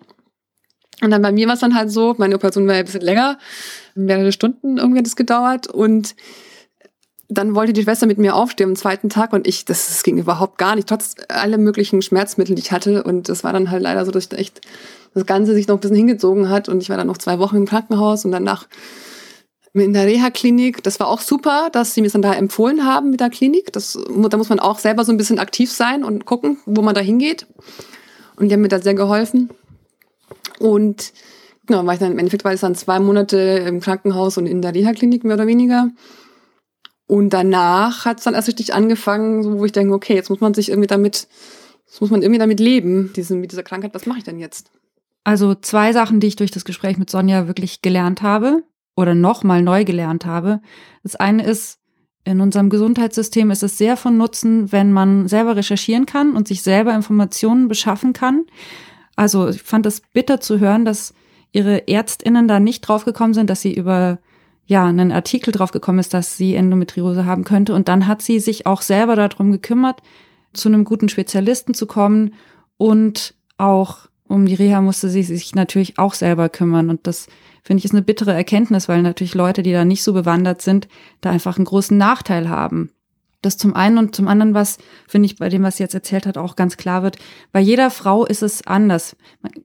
Und 1.01 1.11
dann 1.11 1.21
bei 1.21 1.31
mir 1.31 1.47
war 1.47 1.55
es 1.55 1.61
dann 1.61 1.75
halt 1.75 1.91
so, 1.91 2.13
meine 2.17 2.35
Operation 2.35 2.67
war 2.67 2.75
ein 2.75 2.85
bisschen 2.85 3.01
länger, 3.01 3.37
mehrere 3.95 4.31
Stunden 4.31 4.77
irgendwie 4.77 4.99
hat 4.99 5.07
es 5.07 5.15
gedauert 5.15 5.67
und 5.67 6.15
dann 7.27 7.55
wollte 7.55 7.73
die 7.73 7.83
Schwester 7.83 8.05
mit 8.05 8.17
mir 8.17 8.35
aufstehen 8.35 8.69
am 8.69 8.75
zweiten 8.75 9.09
Tag 9.09 9.33
und 9.33 9.47
ich, 9.47 9.65
das, 9.65 9.87
das 9.87 10.03
ging 10.03 10.17
überhaupt 10.17 10.57
gar 10.57 10.75
nicht, 10.75 10.87
trotz 10.87 11.15
aller 11.27 11.57
möglichen 11.57 12.01
Schmerzmittel, 12.01 12.55
die 12.55 12.61
ich 12.61 12.71
hatte. 12.71 13.03
Und 13.03 13.29
das 13.29 13.43
war 13.43 13.51
dann 13.51 13.71
halt 13.71 13.81
leider 13.81 14.05
so, 14.05 14.11
dass 14.11 14.27
ich 14.27 14.37
echt 14.37 14.61
das 15.15 15.25
Ganze 15.25 15.53
sich 15.53 15.67
noch 15.67 15.77
ein 15.77 15.79
bisschen 15.79 15.95
hingezogen 15.95 16.49
hat 16.49 16.69
und 16.69 16.81
ich 16.81 16.89
war 16.89 16.97
dann 16.97 17.07
noch 17.07 17.17
zwei 17.17 17.39
Wochen 17.39 17.55
im 17.55 17.65
Krankenhaus 17.65 18.25
und 18.25 18.31
danach 18.31 18.67
in 19.73 19.93
der 19.93 20.05
Reha-Klinik. 20.05 20.83
Das 20.83 20.99
war 20.99 21.07
auch 21.07 21.21
super, 21.21 21.69
dass 21.71 21.93
sie 21.93 22.01
mir 22.01 22.09
dann 22.09 22.21
da 22.21 22.33
empfohlen 22.33 22.85
haben 22.85 23.09
mit 23.09 23.19
der 23.19 23.29
Klinik. 23.29 23.73
Das, 23.73 23.97
da 24.29 24.37
muss 24.37 24.49
man 24.49 24.59
auch 24.59 24.79
selber 24.79 25.03
so 25.03 25.11
ein 25.11 25.17
bisschen 25.17 25.39
aktiv 25.39 25.71
sein 25.71 26.03
und 26.03 26.25
gucken, 26.25 26.59
wo 26.65 26.81
man 26.81 26.95
da 26.95 27.01
hingeht. 27.01 27.47
Und 28.37 28.49
die 28.49 28.53
haben 28.53 28.61
mir 28.61 28.67
da 28.67 28.79
sehr 28.79 28.93
geholfen. 28.93 29.49
Und 30.59 31.13
genau, 31.65 31.85
war 31.85 31.93
ich 31.93 31.99
dann 31.99 32.11
im 32.11 32.19
Endeffekt 32.19 32.45
war 32.45 32.53
ich 32.53 32.59
dann 32.59 32.75
zwei 32.75 32.99
Monate 32.99 33.37
im 33.37 33.81
Krankenhaus 33.81 34.37
und 34.37 34.45
in 34.45 34.61
der 34.61 34.73
Reha-Klinik 34.73 35.23
mehr 35.23 35.35
oder 35.35 35.47
weniger. 35.47 35.89
Und 37.07 37.31
danach 37.31 38.05
hat 38.05 38.17
es 38.19 38.23
dann 38.23 38.33
erst 38.33 38.47
richtig 38.47 38.73
angefangen, 38.73 39.59
wo 39.59 39.65
ich 39.65 39.71
denke, 39.71 39.93
okay, 39.93 40.15
jetzt 40.15 40.29
muss 40.29 40.41
man 40.41 40.53
sich 40.53 40.69
irgendwie 40.69 40.87
damit, 40.87 41.27
jetzt 41.85 42.01
muss 42.01 42.09
man 42.09 42.21
irgendwie 42.21 42.39
damit 42.39 42.59
leben, 42.59 43.11
diese, 43.15 43.35
mit 43.35 43.51
dieser 43.51 43.63
Krankheit, 43.63 43.93
was 43.93 44.05
mache 44.05 44.19
ich 44.19 44.23
denn 44.23 44.39
jetzt? 44.39 44.71
Also 45.25 45.55
zwei 45.55 45.91
Sachen, 45.91 46.19
die 46.19 46.27
ich 46.27 46.35
durch 46.35 46.51
das 46.51 46.65
Gespräch 46.65 46.97
mit 46.97 47.09
Sonja 47.09 47.47
wirklich 47.47 47.81
gelernt 47.81 48.21
habe 48.21 48.63
oder 48.95 49.15
nochmal 49.15 49.63
neu 49.63 49.83
gelernt 49.83 50.25
habe. 50.25 50.61
Das 51.01 51.15
eine 51.15 51.43
ist, 51.43 51.79
in 52.23 52.41
unserem 52.41 52.69
Gesundheitssystem 52.69 53.49
ist 53.49 53.63
es 53.63 53.77
sehr 53.77 53.97
von 53.97 54.17
Nutzen, 54.17 54.71
wenn 54.71 54.93
man 54.93 55.27
selber 55.27 55.55
recherchieren 55.55 56.05
kann 56.05 56.35
und 56.35 56.47
sich 56.47 56.61
selber 56.61 56.93
Informationen 56.93 57.67
beschaffen 57.67 58.13
kann. 58.13 58.45
Also 59.15 59.49
ich 59.49 59.63
fand 59.63 59.87
es 59.87 60.01
bitter 60.13 60.41
zu 60.41 60.59
hören, 60.59 60.85
dass 60.85 61.15
ihre 61.51 61.87
Ärztinnen 61.87 62.47
da 62.47 62.59
nicht 62.59 62.81
draufgekommen 62.81 63.33
sind, 63.33 63.49
dass 63.49 63.61
sie 63.61 63.73
über 63.73 64.19
ja, 64.67 64.85
einen 64.85 65.11
Artikel 65.11 65.51
drauf 65.51 65.71
gekommen 65.71 65.99
ist, 65.99 66.13
dass 66.13 66.37
sie 66.37 66.53
Endometriose 66.53 67.25
haben 67.25 67.45
könnte. 67.45 67.73
Und 67.73 67.87
dann 67.87 68.05
hat 68.05 68.21
sie 68.21 68.39
sich 68.39 68.67
auch 68.67 68.83
selber 68.83 69.15
darum 69.15 69.51
gekümmert, 69.51 70.01
zu 70.53 70.69
einem 70.69 70.85
guten 70.85 71.09
Spezialisten 71.09 71.73
zu 71.73 71.87
kommen 71.87 72.35
und 72.77 73.33
auch 73.57 74.07
um 74.27 74.45
die 74.45 74.55
Reha 74.55 74.81
musste 74.81 75.09
sie 75.09 75.23
sich 75.23 75.53
natürlich 75.55 75.99
auch 75.99 76.13
selber 76.13 76.49
kümmern. 76.49 76.89
Und 76.89 77.07
das 77.07 77.27
finde 77.63 77.79
ich 77.79 77.85
ist 77.85 77.91
eine 77.91 78.01
bittere 78.01 78.33
Erkenntnis, 78.33 78.87
weil 78.87 79.01
natürlich 79.01 79.35
Leute, 79.35 79.63
die 79.63 79.71
da 79.71 79.85
nicht 79.85 80.03
so 80.03 80.13
bewandert 80.13 80.61
sind, 80.61 80.87
da 81.21 81.29
einfach 81.29 81.57
einen 81.57 81.65
großen 81.65 81.97
Nachteil 81.97 82.49
haben. 82.49 82.91
Das 83.41 83.57
zum 83.57 83.75
einen 83.75 83.99
und 83.99 84.15
zum 84.15 84.27
anderen, 84.27 84.55
was, 84.55 84.79
finde 85.07 85.27
ich, 85.27 85.35
bei 85.35 85.49
dem, 85.49 85.61
was 85.61 85.77
sie 85.77 85.83
jetzt 85.83 85.93
erzählt 85.93 86.25
hat, 86.25 86.37
auch 86.37 86.55
ganz 86.55 86.77
klar 86.77 87.03
wird. 87.03 87.17
Bei 87.51 87.59
jeder 87.59 87.91
Frau 87.91 88.25
ist 88.25 88.41
es 88.41 88.65
anders. 88.65 89.15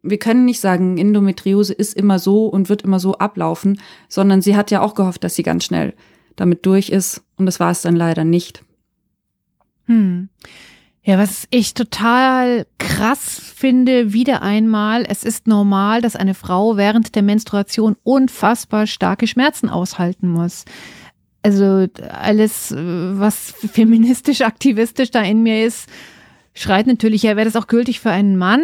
Wir 0.02 0.18
können 0.18 0.44
nicht 0.44 0.60
sagen, 0.60 0.98
Endometriose 0.98 1.72
ist 1.72 1.94
immer 1.94 2.18
so 2.18 2.46
und 2.46 2.68
wird 2.68 2.82
immer 2.82 3.00
so 3.00 3.14
ablaufen, 3.14 3.80
sondern 4.10 4.42
sie 4.42 4.54
hat 4.54 4.70
ja 4.70 4.82
auch 4.82 4.94
gehofft, 4.94 5.24
dass 5.24 5.34
sie 5.34 5.42
ganz 5.42 5.64
schnell 5.64 5.94
damit 6.36 6.66
durch 6.66 6.90
ist 6.90 7.22
und 7.36 7.46
das 7.46 7.58
war 7.58 7.70
es 7.70 7.80
dann 7.80 7.96
leider 7.96 8.24
nicht. 8.24 8.64
Hm. 9.86 10.28
Ja, 11.02 11.16
was 11.16 11.46
ich 11.50 11.72
total 11.72 12.66
krass 12.78 13.40
finde, 13.54 14.12
wieder 14.12 14.42
einmal, 14.42 15.06
es 15.08 15.24
ist 15.24 15.46
normal, 15.46 16.02
dass 16.02 16.14
eine 16.14 16.34
Frau 16.34 16.76
während 16.76 17.14
der 17.14 17.22
Menstruation 17.22 17.96
unfassbar 18.02 18.86
starke 18.86 19.26
Schmerzen 19.26 19.70
aushalten 19.70 20.28
muss. 20.28 20.66
Also 21.42 21.86
alles, 22.10 22.74
was 22.76 23.54
feministisch, 23.72 24.42
aktivistisch 24.42 25.10
da 25.10 25.22
in 25.22 25.42
mir 25.42 25.64
ist, 25.64 25.88
schreit 26.52 26.86
natürlich, 26.86 27.22
ja, 27.22 27.34
wäre 27.36 27.46
das 27.46 27.56
auch 27.56 27.66
gültig 27.66 28.00
für 28.00 28.10
einen 28.10 28.36
Mann? 28.36 28.60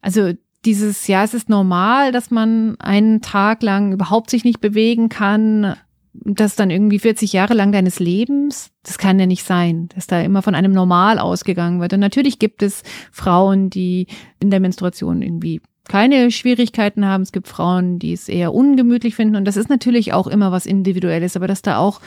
Also 0.00 0.32
dieses, 0.64 1.08
ja, 1.08 1.24
es 1.24 1.34
ist 1.34 1.48
normal, 1.48 2.12
dass 2.12 2.30
man 2.30 2.76
einen 2.78 3.22
Tag 3.22 3.64
lang 3.64 3.92
überhaupt 3.92 4.30
sich 4.30 4.44
nicht 4.44 4.60
bewegen 4.60 5.08
kann, 5.08 5.74
das 6.14 6.56
dann 6.56 6.70
irgendwie 6.70 6.98
40 6.98 7.32
Jahre 7.32 7.54
lang 7.54 7.72
deines 7.72 7.98
Lebens, 7.98 8.70
das 8.82 8.98
kann 8.98 9.18
ja 9.18 9.26
nicht 9.26 9.44
sein, 9.44 9.88
dass 9.94 10.06
da 10.06 10.20
immer 10.20 10.42
von 10.42 10.54
einem 10.54 10.72
Normal 10.72 11.18
ausgegangen 11.18 11.80
wird. 11.80 11.92
Und 11.94 12.00
natürlich 12.00 12.38
gibt 12.38 12.62
es 12.62 12.82
Frauen, 13.10 13.70
die 13.70 14.06
in 14.38 14.50
der 14.50 14.60
Menstruation 14.60 15.22
irgendwie 15.22 15.60
keine 15.88 16.30
Schwierigkeiten 16.30 17.06
haben. 17.06 17.22
Es 17.22 17.32
gibt 17.32 17.48
Frauen, 17.48 17.98
die 17.98 18.12
es 18.12 18.28
eher 18.28 18.54
ungemütlich 18.54 19.14
finden. 19.14 19.36
Und 19.36 19.46
das 19.46 19.56
ist 19.56 19.68
natürlich 19.68 20.12
auch 20.12 20.26
immer 20.26 20.52
was 20.52 20.66
Individuelles. 20.66 21.36
Aber 21.36 21.48
dass 21.48 21.62
da 21.62 21.78
auch 21.78 22.00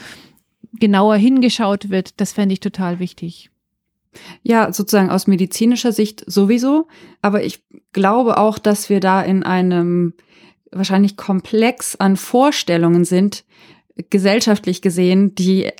genauer 0.78 1.16
hingeschaut 1.16 1.90
wird, 1.90 2.20
das 2.20 2.32
fände 2.32 2.52
ich 2.52 2.60
total 2.60 3.00
wichtig. 3.00 3.50
Ja, 4.42 4.72
sozusagen 4.72 5.10
aus 5.10 5.26
medizinischer 5.26 5.92
Sicht 5.92 6.24
sowieso. 6.26 6.88
Aber 7.20 7.42
ich 7.44 7.64
glaube 7.92 8.38
auch, 8.38 8.58
dass 8.58 8.88
wir 8.88 9.00
da 9.00 9.20
in 9.20 9.42
einem 9.42 10.14
wahrscheinlich 10.72 11.16
Komplex 11.16 11.96
an 11.96 12.16
Vorstellungen 12.16 13.04
sind, 13.04 13.44
gesellschaftlich 14.10 14.82
gesehen, 14.82 15.34
die 15.34 15.70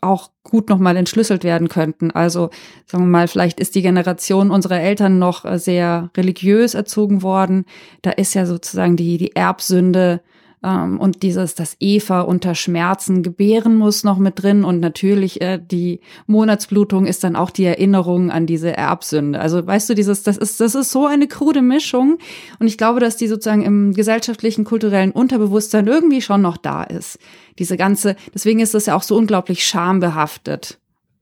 auch 0.00 0.30
gut 0.42 0.68
nochmal 0.68 0.96
entschlüsselt 0.96 1.42
werden 1.42 1.68
könnten. 1.68 2.10
Also 2.10 2.50
sagen 2.86 3.04
wir 3.04 3.10
mal, 3.10 3.28
vielleicht 3.28 3.60
ist 3.60 3.74
die 3.74 3.82
Generation 3.82 4.50
unserer 4.50 4.80
Eltern 4.80 5.18
noch 5.18 5.44
sehr 5.56 6.10
religiös 6.16 6.74
erzogen 6.74 7.22
worden. 7.22 7.64
Da 8.02 8.10
ist 8.10 8.34
ja 8.34 8.44
sozusagen 8.44 8.96
die, 8.96 9.16
die 9.16 9.34
Erbsünde 9.34 10.20
ähm, 10.64 10.98
und 11.00 11.22
dieses, 11.22 11.54
dass 11.54 11.76
Eva 11.80 12.20
unter 12.20 12.54
Schmerzen 12.54 13.22
gebären 13.22 13.76
muss, 13.76 14.04
noch 14.04 14.18
mit 14.18 14.42
drin. 14.42 14.64
Und 14.64 14.80
natürlich 14.80 15.40
äh, 15.40 15.60
die 15.60 16.00
Monatsblutung 16.26 17.06
ist 17.06 17.24
dann 17.24 17.36
auch 17.36 17.50
die 17.50 17.64
Erinnerung 17.64 18.30
an 18.30 18.46
diese 18.46 18.76
Erbsünde. 18.76 19.40
Also 19.40 19.66
weißt 19.66 19.90
du, 19.90 19.94
dieses, 19.94 20.22
das 20.22 20.36
ist, 20.36 20.60
das 20.60 20.74
ist 20.74 20.90
so 20.90 21.06
eine 21.06 21.26
krude 21.26 21.62
Mischung. 21.62 22.18
Und 22.58 22.66
ich 22.66 22.78
glaube, 22.78 23.00
dass 23.00 23.16
die 23.16 23.28
sozusagen 23.28 23.62
im 23.62 23.92
gesellschaftlichen, 23.92 24.64
kulturellen 24.64 25.10
Unterbewusstsein 25.10 25.86
irgendwie 25.86 26.22
schon 26.22 26.42
noch 26.42 26.56
da 26.56 26.84
ist. 26.84 27.18
Diese 27.58 27.76
ganze, 27.76 28.16
deswegen 28.32 28.60
ist 28.60 28.74
das 28.74 28.86
ja 28.86 28.94
auch 28.94 29.02
so 29.02 29.16
unglaublich 29.16 29.66
schambehaftet. 29.66 30.78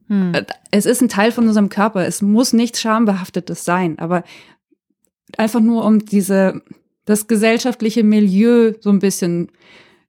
Hm. 0.09 0.35
Äh, 0.35 0.45
es 0.71 0.85
ist 0.85 1.01
ein 1.01 1.09
Teil 1.09 1.33
von 1.33 1.49
unserem 1.49 1.71
Körper. 1.71 2.07
Es 2.07 2.21
muss 2.21 2.53
nichts 2.53 2.81
Schambehaftetes 2.81 3.65
sein, 3.65 3.99
aber 3.99 4.23
einfach 5.39 5.61
nur 5.61 5.85
um 5.85 6.05
diese 6.05 6.61
das 7.11 7.26
gesellschaftliche 7.26 8.02
Milieu 8.02 8.73
so 8.81 8.90
ein 8.90 8.99
bisschen 8.99 9.50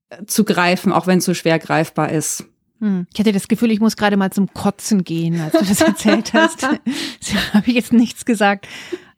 äh, 0.09 0.25
zu 0.25 0.43
greifen, 0.45 0.91
auch 0.91 1.07
wenn 1.07 1.19
es 1.19 1.25
so 1.25 1.33
schwer 1.33 1.59
greifbar 1.59 2.11
ist. 2.11 2.45
Hm. 2.79 3.05
Ich 3.13 3.19
hatte 3.19 3.31
das 3.31 3.47
Gefühl, 3.47 3.71
ich 3.71 3.79
muss 3.79 3.95
gerade 3.95 4.17
mal 4.17 4.31
zum 4.31 4.51
Kotzen 4.53 5.03
gehen, 5.03 5.39
als 5.39 5.53
du 5.53 5.65
das 5.65 5.81
erzählt 5.81 6.33
hast. 6.33 6.63
habe 7.53 7.67
ich 7.67 7.75
jetzt 7.75 7.93
nichts 7.93 8.25
gesagt. 8.25 8.67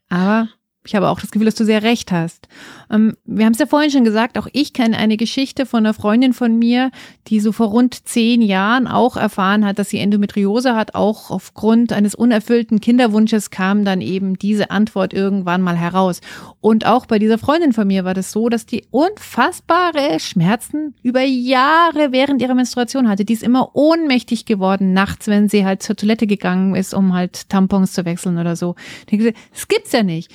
Aber 0.10 0.50
ich 0.86 0.96
habe 0.96 1.10
auch 1.10 1.20
das 1.20 1.32
Gefühl, 1.32 1.46
dass 1.46 1.56
du 1.56 1.64
sehr 1.64 1.84
recht 1.84 2.12
hast. 2.12 2.48
Ähm, 2.92 3.16
wir 3.26 3.46
haben 3.46 3.54
es 3.54 3.60
ja 3.60 3.66
vorhin 3.66 3.90
schon 3.90 4.04
gesagt, 4.04 4.38
auch 4.38 4.48
ich 4.52 4.74
kenne 4.74 4.98
eine 4.98 5.16
Geschichte 5.16 5.66
von 5.66 5.80
einer 5.80 5.94
Freundin 5.94 6.34
von 6.34 6.60
mir, 6.60 6.92
die 7.28 7.40
so 7.40 7.54
vor 7.54 7.68
rund 7.68 8.06
zehn 8.08 8.42
Jahren 8.42 8.88
auch 8.88 9.16
erfahren 9.16 9.66
hat, 9.66 9.80
dass 9.80 9.90
sie 9.90 10.00
Endometriose 10.00 10.76
hat. 10.76 10.94
Auch 10.94 11.32
aufgrund 11.32 11.94
eines 11.94 12.16
unerfüllten 12.16 12.82
Kinderwunsches 12.82 13.50
kam 13.50 13.86
dann 13.86 14.02
eben 14.02 14.38
diese 14.38 14.72
Antwort 14.72 15.14
irgendwann 15.14 15.62
mal 15.62 15.78
heraus. 15.78 16.20
Und 16.60 16.86
auch 16.86 17.06
bei 17.06 17.18
dieser 17.18 17.38
Freundin 17.38 17.72
von 17.72 17.88
mir 17.88 18.04
war 18.04 18.14
das 18.14 18.32
so, 18.32 18.50
dass 18.50 18.66
die 18.66 18.84
unfassbare 18.92 20.20
Schmerzen 20.20 20.96
über 21.02 21.22
Jahre 21.22 22.12
während 22.12 22.42
ihrer 22.42 22.56
Menstruation 22.56 23.08
hatte. 23.08 23.24
Die 23.24 23.34
ist 23.34 23.44
immer 23.44 23.74
ohnmächtig 23.74 24.46
geworden 24.46 24.92
nachts, 24.92 25.28
wenn 25.28 25.48
sie 25.48 25.66
halt 25.66 25.82
zur 25.82 25.96
Toilette 25.96 26.28
gegangen 26.28 26.76
ist, 26.76 26.94
um 26.94 27.14
halt 27.14 27.50
Tampons 27.50 27.94
zu 27.94 28.04
wechseln 28.04 28.38
oder 28.38 28.58
so. 28.58 28.76
Das 29.10 29.68
gibt's 29.68 29.94
ja 29.94 30.04
nicht. 30.04 30.30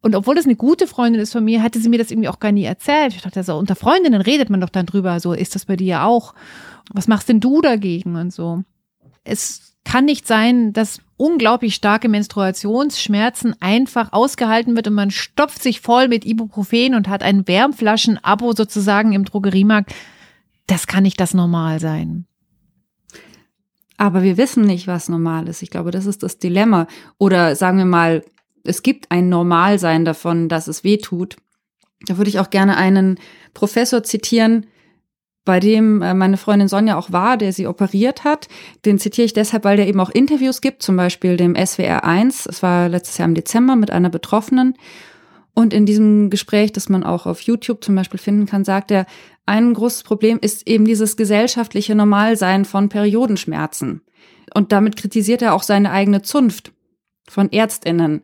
Und 0.00 0.14
obwohl 0.14 0.36
das 0.36 0.44
eine 0.44 0.56
gute 0.56 0.86
Freundin 0.86 1.20
ist 1.20 1.32
von 1.32 1.44
mir, 1.44 1.62
hatte 1.62 1.80
sie 1.80 1.88
mir 1.88 1.98
das 1.98 2.10
irgendwie 2.10 2.28
auch 2.28 2.38
gar 2.38 2.52
nie 2.52 2.64
erzählt. 2.64 3.14
Ich 3.14 3.22
dachte 3.22 3.42
so, 3.42 3.56
unter 3.56 3.74
Freundinnen 3.74 4.20
redet 4.20 4.48
man 4.48 4.60
doch 4.60 4.68
dann 4.68 4.86
drüber. 4.86 5.18
So, 5.18 5.32
ist 5.32 5.54
das 5.54 5.64
bei 5.64 5.76
dir 5.76 6.04
auch? 6.04 6.34
Was 6.92 7.08
machst 7.08 7.28
denn 7.28 7.40
du 7.40 7.60
dagegen 7.60 8.16
und 8.16 8.32
so? 8.32 8.62
Es 9.24 9.74
kann 9.84 10.04
nicht 10.04 10.26
sein, 10.26 10.72
dass 10.72 11.00
unglaublich 11.16 11.74
starke 11.74 12.08
Menstruationsschmerzen 12.08 13.56
einfach 13.60 14.12
ausgehalten 14.12 14.76
wird 14.76 14.86
und 14.86 14.94
man 14.94 15.10
stopft 15.10 15.62
sich 15.62 15.80
voll 15.80 16.08
mit 16.08 16.24
Ibuprofen 16.24 16.94
und 16.94 17.08
hat 17.08 17.22
ein 17.22 17.48
Wärmflaschen-Abo 17.48 18.52
sozusagen 18.52 19.12
im 19.12 19.24
Drogeriemarkt. 19.24 19.92
Das 20.66 20.86
kann 20.86 21.02
nicht 21.02 21.18
das 21.18 21.34
Normal 21.34 21.80
sein. 21.80 22.26
Aber 23.96 24.22
wir 24.22 24.36
wissen 24.36 24.64
nicht, 24.64 24.86
was 24.86 25.08
normal 25.08 25.48
ist. 25.48 25.60
Ich 25.60 25.70
glaube, 25.70 25.90
das 25.90 26.06
ist 26.06 26.22
das 26.22 26.38
Dilemma. 26.38 26.86
Oder 27.18 27.56
sagen 27.56 27.78
wir 27.78 27.84
mal, 27.84 28.22
es 28.64 28.82
gibt 28.82 29.10
ein 29.10 29.28
Normalsein 29.28 30.04
davon, 30.04 30.48
dass 30.48 30.68
es 30.68 30.84
weh 30.84 30.98
tut. 30.98 31.36
Da 32.06 32.16
würde 32.16 32.30
ich 32.30 32.38
auch 32.38 32.50
gerne 32.50 32.76
einen 32.76 33.18
Professor 33.54 34.02
zitieren, 34.02 34.66
bei 35.48 35.60
dem 35.60 36.02
äh, 36.02 36.12
meine 36.12 36.36
Freundin 36.36 36.68
Sonja 36.68 36.98
auch 36.98 37.10
war, 37.10 37.38
der 37.38 37.54
sie 37.54 37.66
operiert 37.66 38.22
hat. 38.22 38.48
Den 38.84 38.98
zitiere 38.98 39.24
ich 39.24 39.32
deshalb, 39.32 39.64
weil 39.64 39.78
der 39.78 39.88
eben 39.88 39.98
auch 39.98 40.10
Interviews 40.10 40.60
gibt, 40.60 40.82
zum 40.82 40.96
Beispiel 40.96 41.38
dem 41.38 41.56
SWR 41.56 42.04
1. 42.04 42.44
Es 42.44 42.62
war 42.62 42.90
letztes 42.90 43.16
Jahr 43.16 43.26
im 43.28 43.34
Dezember 43.34 43.74
mit 43.74 43.90
einer 43.90 44.10
Betroffenen. 44.10 44.74
Und 45.54 45.72
in 45.72 45.86
diesem 45.86 46.28
Gespräch, 46.28 46.72
das 46.72 46.90
man 46.90 47.02
auch 47.02 47.24
auf 47.24 47.40
YouTube 47.40 47.82
zum 47.82 47.94
Beispiel 47.94 48.20
finden 48.20 48.44
kann, 48.44 48.62
sagt 48.62 48.90
er, 48.90 49.06
ein 49.46 49.72
großes 49.72 50.02
Problem 50.02 50.38
ist 50.38 50.68
eben 50.68 50.84
dieses 50.84 51.16
gesellschaftliche 51.16 51.94
Normalsein 51.94 52.66
von 52.66 52.90
Periodenschmerzen. 52.90 54.02
Und 54.52 54.70
damit 54.70 54.96
kritisiert 54.96 55.40
er 55.40 55.54
auch 55.54 55.62
seine 55.62 55.90
eigene 55.92 56.20
Zunft 56.20 56.72
von 57.26 57.50
Ärztinnen, 57.50 58.22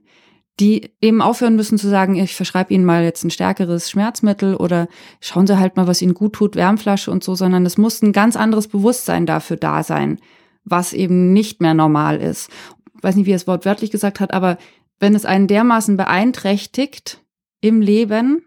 die 0.60 0.92
eben 1.00 1.20
aufhören 1.20 1.56
müssen 1.56 1.78
zu 1.78 1.88
sagen, 1.88 2.14
ich 2.14 2.34
verschreibe 2.34 2.72
Ihnen 2.72 2.84
mal 2.84 3.02
jetzt 3.02 3.24
ein 3.24 3.30
stärkeres 3.30 3.90
Schmerzmittel 3.90 4.54
oder 4.54 4.88
schauen 5.20 5.46
Sie 5.46 5.58
halt 5.58 5.76
mal, 5.76 5.88
was 5.88 6.00
Ihnen 6.00 6.14
gut 6.14 6.34
tut, 6.34 6.54
Wärmflasche 6.54 7.10
und 7.10 7.24
so, 7.24 7.34
sondern 7.34 7.66
es 7.66 7.76
muss 7.76 8.02
ein 8.02 8.12
ganz 8.12 8.36
anderes 8.36 8.68
Bewusstsein 8.68 9.26
dafür 9.26 9.56
da 9.56 9.82
sein, 9.82 10.20
was 10.64 10.92
eben 10.92 11.32
nicht 11.32 11.60
mehr 11.60 11.74
normal 11.74 12.20
ist. 12.20 12.50
Ich 12.96 13.02
weiß 13.02 13.16
nicht, 13.16 13.26
wie 13.26 13.32
er 13.32 13.36
es 13.36 13.48
wortwörtlich 13.48 13.90
gesagt 13.90 14.20
hat, 14.20 14.32
aber 14.32 14.58
wenn 15.00 15.16
es 15.16 15.24
einen 15.24 15.48
dermaßen 15.48 15.96
beeinträchtigt 15.96 17.22
im 17.60 17.80
Leben, 17.80 18.46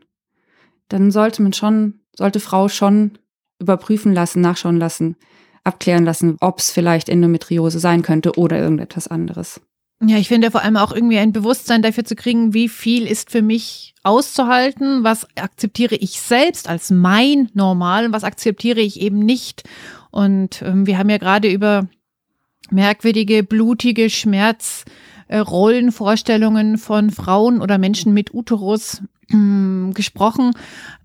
dann 0.87 1.11
sollte 1.11 1.41
man 1.41 1.51
schon, 1.51 1.99
sollte 2.15 2.39
Frau 2.39 2.69
schon 2.69 3.17
überprüfen 3.59 4.13
lassen, 4.13 4.39
nachschauen 4.39 4.77
lassen, 4.77 5.17
abklären 5.65 6.05
lassen, 6.05 6.37
ob 6.39 6.59
es 6.59 6.71
vielleicht 6.71 7.09
Endometriose 7.09 7.79
sein 7.79 8.01
könnte 8.01 8.37
oder 8.37 8.57
irgendetwas 8.57 9.09
anderes. 9.09 9.59
Ja, 9.99 10.17
ich 10.17 10.27
finde 10.27 10.51
vor 10.51 10.61
allem 10.61 10.77
auch 10.77 10.91
irgendwie 10.91 11.17
ein 11.17 11.33
Bewusstsein 11.33 11.81
dafür 11.81 12.05
zu 12.05 12.15
kriegen, 12.15 12.53
wie 12.53 12.69
viel 12.69 13.07
ist 13.07 13.31
für 13.31 13.41
mich 13.41 13.95
auszuhalten, 14.03 15.03
was 15.03 15.27
akzeptiere 15.35 15.95
ich 15.95 16.21
selbst 16.21 16.69
als 16.69 16.91
mein 16.91 17.49
Normal 17.53 18.05
und 18.05 18.11
was 18.13 18.23
akzeptiere 18.23 18.79
ich 18.79 19.01
eben 19.01 19.19
nicht. 19.19 19.63
Und 20.11 20.61
ähm, 20.61 20.85
wir 20.85 20.99
haben 20.99 21.09
ja 21.09 21.17
gerade 21.17 21.51
über 21.51 21.87
merkwürdige, 22.69 23.43
blutige 23.43 24.09
Schmerzrollenvorstellungen 24.09 24.87
äh, 25.27 26.77
von 26.77 27.09
Frauen 27.11 27.61
oder 27.61 27.77
Menschen 27.77 28.13
mit 28.13 28.33
Uterus 28.33 29.01
ähm, 29.31 29.91
gesprochen. 29.93 30.51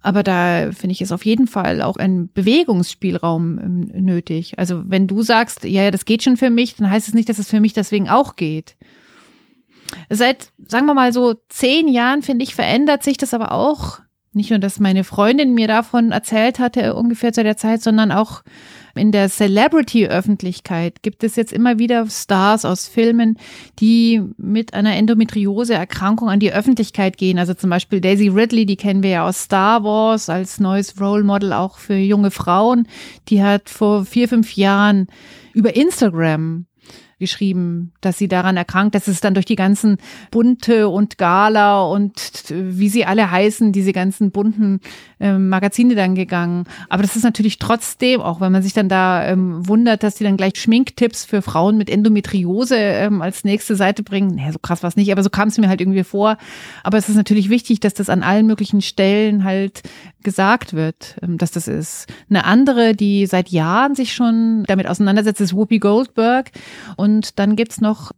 Aber 0.01 0.23
da 0.23 0.71
finde 0.73 0.93
ich 0.93 1.01
es 1.01 1.13
auf 1.13 1.25
jeden 1.25 1.47
Fall 1.47 1.83
auch 1.83 1.97
ein 1.97 2.31
Bewegungsspielraum 2.33 3.59
ähm, 3.59 4.05
nötig. 4.05 4.59
Also 4.59 4.83
wenn 4.87 5.07
du 5.07 5.23
sagst, 5.23 5.65
ja, 5.65 5.85
ja, 5.85 5.91
das 5.91 6.05
geht 6.05 6.23
schon 6.23 6.37
für 6.37 6.51
mich, 6.51 6.77
dann 6.77 6.91
heißt 6.91 7.09
es 7.09 7.15
nicht, 7.15 7.29
dass 7.29 7.39
es 7.39 7.49
für 7.49 7.61
mich 7.61 7.73
deswegen 7.73 8.09
auch 8.09 8.37
geht. 8.37 8.77
Seit, 10.09 10.53
sagen 10.67 10.87
wir 10.87 10.95
mal 10.95 11.13
so, 11.13 11.35
zehn 11.49 11.89
Jahren, 11.89 12.23
finde 12.23 12.45
ich, 12.45 12.55
verändert 12.55 13.03
sich 13.03 13.19
das 13.19 13.35
aber 13.35 13.53
auch. 13.53 14.01
Nicht 14.33 14.49
nur, 14.49 14.59
dass 14.59 14.81
meine 14.81 15.05
Freundin 15.05 15.53
mir 15.53 15.69
davon 15.69 16.13
erzählt 16.13 16.59
hatte, 16.59 16.95
ungefähr 16.95 17.35
zu 17.35 17.43
der 17.43 17.59
Zeit, 17.59 17.83
sondern 17.83 18.11
auch 18.11 18.43
in 18.95 19.13
der 19.13 19.29
Celebrity-Öffentlichkeit 19.29 21.03
gibt 21.03 21.25
es 21.25 21.37
jetzt 21.37 21.53
immer 21.53 21.79
wieder 21.79 22.07
Stars 22.09 22.65
aus 22.65 22.89
Filmen, 22.89 23.39
die 23.79 24.23
mit 24.37 24.75
einer 24.75 24.97
Endometriose-Erkrankung 24.97 26.29
an 26.29 26.41
die 26.41 26.53
Öffentlichkeit 26.53 27.17
gehen. 27.17 27.39
Also 27.39 27.55
zum 27.55 27.71
Beispiel 27.71 28.01
Daisy 28.01 28.29
Ridley, 28.29 28.67
die 28.67 28.77
kennen 28.77 29.03
wir 29.03 29.11
ja 29.11 29.27
aus 29.27 29.45
Star 29.45 29.83
Wars 29.85 30.29
als 30.29 30.61
neues 30.61 31.01
Role 31.01 31.25
Model 31.25 31.53
auch 31.53 31.79
für 31.79 31.97
junge 31.97 32.31
Frauen. 32.31 32.87
Die 33.29 33.43
hat 33.43 33.69
vor 33.69 34.05
vier, 34.05 34.29
fünf 34.29 34.57
Jahren 34.57 35.07
über 35.55 35.75
Instagram 35.75 36.67
geschrieben, 37.23 37.93
dass 38.03 38.19
sie 38.19 38.29
daran 38.29 38.59
erkrankt. 38.59 38.95
Das 38.95 39.09
ist 39.09 39.25
dann 39.25 39.33
durch 39.33 39.47
die 39.47 39.57
ganzen 39.57 39.97
Bunte 40.31 40.89
und 40.89 41.17
Gala 41.17 41.83
und 41.85 42.13
wie 42.51 42.89
sie 42.89 43.07
alle 43.07 43.31
heißen, 43.31 43.73
diese 43.73 43.93
ganzen 43.93 44.33
bunten 44.33 44.81
äh, 45.21 45.39
Magazine 45.39 45.95
dann 45.95 46.15
gegangen. 46.15 46.65
Aber 46.89 47.03
das 47.03 47.17
ist 47.17 47.23
natürlich 47.23 47.59
trotzdem, 47.59 48.21
auch 48.21 48.41
wenn 48.41 48.53
man 48.53 48.63
sich 48.63 48.73
dann 48.75 48.89
da 48.89 49.25
ähm, 49.25 49.67
wundert, 49.69 50.03
dass 50.03 50.19
sie 50.19 50.25
dann 50.25 50.37
gleich 50.37 50.57
Schminktipps 50.57 51.25
für 51.25 51.43
Frauen 51.43 51.79
mit 51.79 51.89
Endometriose 51.89 52.77
ähm, 52.77 53.23
als 53.23 53.45
nächste 53.45 53.77
Seite 53.77 54.03
bringen. 54.03 54.35
Naja, 54.35 54.53
so 54.53 54.59
krass 54.59 54.83
war 54.83 54.89
es 54.89 54.97
nicht, 54.97 55.13
aber 55.13 55.23
so 55.23 55.31
kam 55.31 55.49
es 55.49 55.59
mir 55.59 55.69
halt 55.69 55.81
irgendwie 55.81 56.05
vor. 56.05 56.37
Aber 56.83 56.99
es 56.99 57.09
ist 57.09 57.17
natürlich 57.17 57.49
wichtig, 57.49 57.79
dass 57.81 57.95
das 57.95 58.11
an 58.11 58.23
allen 58.25 58.47
möglichen 58.47 58.83
Stellen 58.83 59.45
halt 59.45 59.83
gesagt 60.23 60.73
wird, 60.73 61.17
ähm, 61.23 61.39
dass 61.39 61.53
das 61.53 61.69
ist. 61.69 62.07
Eine 62.29 62.45
andere, 62.45 62.95
die 62.95 63.27
seit 63.27 63.49
Jahren 63.51 63.95
sich 63.95 64.13
schon 64.13 64.65
damit 64.67 64.89
auseinandersetzt, 64.89 65.41
ist 65.41 65.55
Whoopi 65.55 65.79
Goldberg. 65.79 66.51
Und 66.97 67.12
dann 67.39 67.57
gibt's 67.57 67.81
noch 67.81 68.13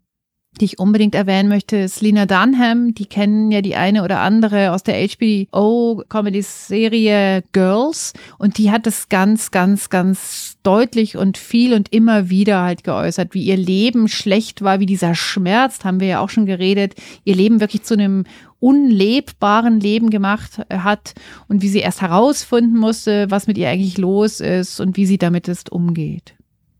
die 0.60 0.66
ich 0.66 0.78
unbedingt 0.78 1.16
erwähnen 1.16 1.48
möchte, 1.48 1.78
ist 1.78 2.00
Lena 2.00 2.26
Dunham. 2.26 2.94
Die 2.94 3.06
kennen 3.06 3.50
ja 3.50 3.60
die 3.60 3.74
eine 3.74 4.04
oder 4.04 4.20
andere 4.20 4.70
aus 4.72 4.84
der 4.84 5.04
HBO-Comedy-Serie 5.04 7.42
Girls. 7.50 8.12
Und 8.38 8.58
die 8.58 8.70
hat 8.70 8.86
es 8.86 9.08
ganz, 9.08 9.50
ganz, 9.50 9.90
ganz 9.90 10.58
deutlich 10.62 11.16
und 11.16 11.38
viel 11.38 11.74
und 11.74 11.92
immer 11.92 12.30
wieder 12.30 12.62
halt 12.62 12.84
geäußert, 12.84 13.34
wie 13.34 13.42
ihr 13.42 13.56
Leben 13.56 14.06
schlecht 14.06 14.62
war, 14.62 14.78
wie 14.78 14.86
dieser 14.86 15.16
Schmerz, 15.16 15.84
haben 15.84 15.98
wir 15.98 16.06
ja 16.06 16.20
auch 16.20 16.30
schon 16.30 16.46
geredet, 16.46 16.94
ihr 17.24 17.34
Leben 17.34 17.58
wirklich 17.60 17.82
zu 17.82 17.94
einem 17.94 18.22
unlebbaren 18.60 19.80
Leben 19.80 20.08
gemacht 20.08 20.64
hat 20.70 21.14
und 21.48 21.62
wie 21.62 21.68
sie 21.68 21.80
erst 21.80 22.00
herausfinden 22.00 22.78
musste, 22.78 23.28
was 23.28 23.48
mit 23.48 23.58
ihr 23.58 23.68
eigentlich 23.68 23.98
los 23.98 24.38
ist 24.40 24.80
und 24.80 24.96
wie 24.96 25.06
sie 25.06 25.18
damit 25.18 25.48
ist 25.48 25.72
umgeht. 25.72 26.36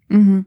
Mhm. 0.08 0.46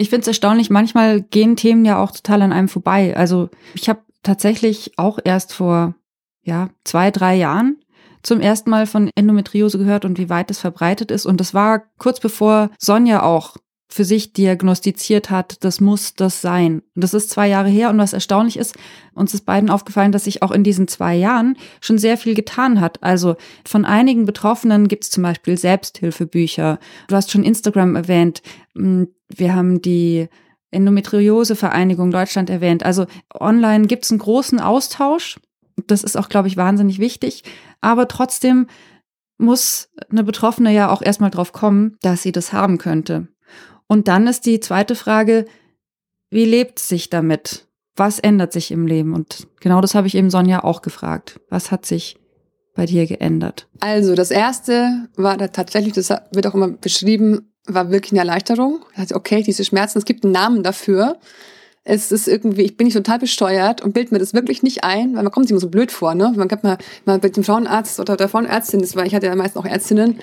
Ich 0.00 0.08
finde 0.08 0.22
es 0.22 0.28
erstaunlich, 0.28 0.70
manchmal 0.70 1.20
gehen 1.20 1.56
Themen 1.56 1.84
ja 1.84 2.02
auch 2.02 2.10
total 2.10 2.40
an 2.40 2.54
einem 2.54 2.68
vorbei. 2.68 3.14
Also 3.14 3.50
ich 3.74 3.90
habe 3.90 4.00
tatsächlich 4.22 4.96
auch 4.96 5.18
erst 5.22 5.52
vor 5.52 5.94
ja, 6.42 6.70
zwei, 6.84 7.10
drei 7.10 7.34
Jahren 7.36 7.76
zum 8.22 8.40
ersten 8.40 8.70
Mal 8.70 8.86
von 8.86 9.10
Endometriose 9.14 9.76
gehört 9.76 10.06
und 10.06 10.16
wie 10.16 10.30
weit 10.30 10.50
es 10.50 10.58
verbreitet 10.58 11.10
ist. 11.10 11.26
Und 11.26 11.38
das 11.38 11.52
war 11.52 11.82
kurz 11.98 12.18
bevor 12.18 12.70
Sonja 12.78 13.22
auch 13.22 13.58
für 13.90 14.04
sich 14.04 14.32
diagnostiziert 14.32 15.30
hat, 15.30 15.64
das 15.64 15.80
muss 15.80 16.14
das 16.14 16.40
sein. 16.40 16.82
Und 16.94 17.02
das 17.02 17.12
ist 17.12 17.28
zwei 17.28 17.48
Jahre 17.48 17.68
her 17.68 17.90
und 17.90 17.98
was 17.98 18.12
erstaunlich 18.12 18.56
ist, 18.56 18.76
uns 19.14 19.34
ist 19.34 19.44
beiden 19.44 19.68
aufgefallen, 19.68 20.12
dass 20.12 20.24
sich 20.24 20.42
auch 20.42 20.52
in 20.52 20.62
diesen 20.62 20.86
zwei 20.86 21.16
Jahren 21.16 21.56
schon 21.80 21.98
sehr 21.98 22.16
viel 22.16 22.34
getan 22.34 22.80
hat. 22.80 23.02
Also 23.02 23.34
von 23.66 23.84
einigen 23.84 24.26
Betroffenen 24.26 24.86
gibt 24.86 25.04
es 25.04 25.10
zum 25.10 25.24
Beispiel 25.24 25.58
Selbsthilfebücher. 25.58 26.78
Du 27.08 27.16
hast 27.16 27.32
schon 27.32 27.42
Instagram 27.42 27.96
erwähnt. 27.96 28.42
Hm, 28.76 29.08
wir 29.28 29.54
haben 29.54 29.82
die 29.82 30.28
Endometriose-Vereinigung 30.70 32.10
Deutschland 32.10 32.50
erwähnt. 32.50 32.84
Also 32.84 33.06
online 33.34 33.86
gibt 33.86 34.04
es 34.04 34.10
einen 34.10 34.20
großen 34.20 34.60
Austausch. 34.60 35.40
Das 35.86 36.04
ist 36.04 36.16
auch, 36.16 36.28
glaube 36.28 36.48
ich, 36.48 36.56
wahnsinnig 36.56 36.98
wichtig. 36.98 37.42
Aber 37.80 38.08
trotzdem 38.08 38.66
muss 39.38 39.88
eine 40.10 40.22
Betroffene 40.22 40.72
ja 40.72 40.90
auch 40.90 41.02
erstmal 41.02 41.30
drauf 41.30 41.52
kommen, 41.52 41.96
dass 42.02 42.22
sie 42.22 42.32
das 42.32 42.52
haben 42.52 42.78
könnte. 42.78 43.28
Und 43.86 44.06
dann 44.06 44.26
ist 44.26 44.46
die 44.46 44.60
zweite 44.60 44.94
Frage, 44.94 45.46
wie 46.30 46.44
lebt 46.44 46.78
sich 46.78 47.10
damit? 47.10 47.66
Was 47.96 48.18
ändert 48.18 48.52
sich 48.52 48.70
im 48.70 48.86
Leben? 48.86 49.14
Und 49.14 49.48
genau 49.60 49.80
das 49.80 49.94
habe 49.94 50.06
ich 50.06 50.14
eben 50.14 50.30
Sonja 50.30 50.62
auch 50.62 50.82
gefragt. 50.82 51.40
Was 51.48 51.70
hat 51.72 51.86
sich 51.86 52.16
bei 52.74 52.86
dir 52.86 53.06
geändert? 53.06 53.68
Also 53.80 54.14
das 54.14 54.30
erste 54.30 55.08
war 55.16 55.36
da 55.36 55.48
tatsächlich, 55.48 55.94
das 55.94 56.10
wird 56.30 56.46
auch 56.46 56.54
immer 56.54 56.68
beschrieben, 56.68 57.49
war 57.74 57.90
wirklich 57.90 58.12
eine 58.12 58.20
Erleichterung. 58.20 58.80
Okay, 59.12 59.42
diese 59.42 59.64
Schmerzen, 59.64 59.98
es 59.98 60.04
gibt 60.04 60.24
einen 60.24 60.32
Namen 60.32 60.62
dafür. 60.62 61.18
Es 61.82 62.12
ist 62.12 62.28
irgendwie, 62.28 62.62
ich 62.62 62.76
bin 62.76 62.86
nicht 62.86 62.96
total 62.96 63.18
besteuert 63.18 63.80
und 63.80 63.94
bild 63.94 64.12
mir 64.12 64.18
das 64.18 64.34
wirklich 64.34 64.62
nicht 64.62 64.84
ein, 64.84 65.16
weil 65.16 65.22
man 65.22 65.32
kommt 65.32 65.46
sich 65.46 65.52
immer 65.52 65.60
so 65.60 65.70
blöd 65.70 65.90
vor, 65.90 66.14
ne? 66.14 66.32
Man 66.36 66.46
kann 66.46 66.60
mal, 66.62 66.78
mal 67.06 67.18
mit 67.22 67.36
dem 67.36 67.42
Frauenarzt 67.42 67.98
oder 68.00 68.16
der 68.16 68.28
Frauenärztin, 68.28 68.80
das 68.80 68.96
war, 68.96 69.06
ich 69.06 69.14
hatte 69.14 69.26
ja 69.26 69.34
meistens 69.34 69.56
auch 69.62 69.66
Ärztinnen, 69.66 70.20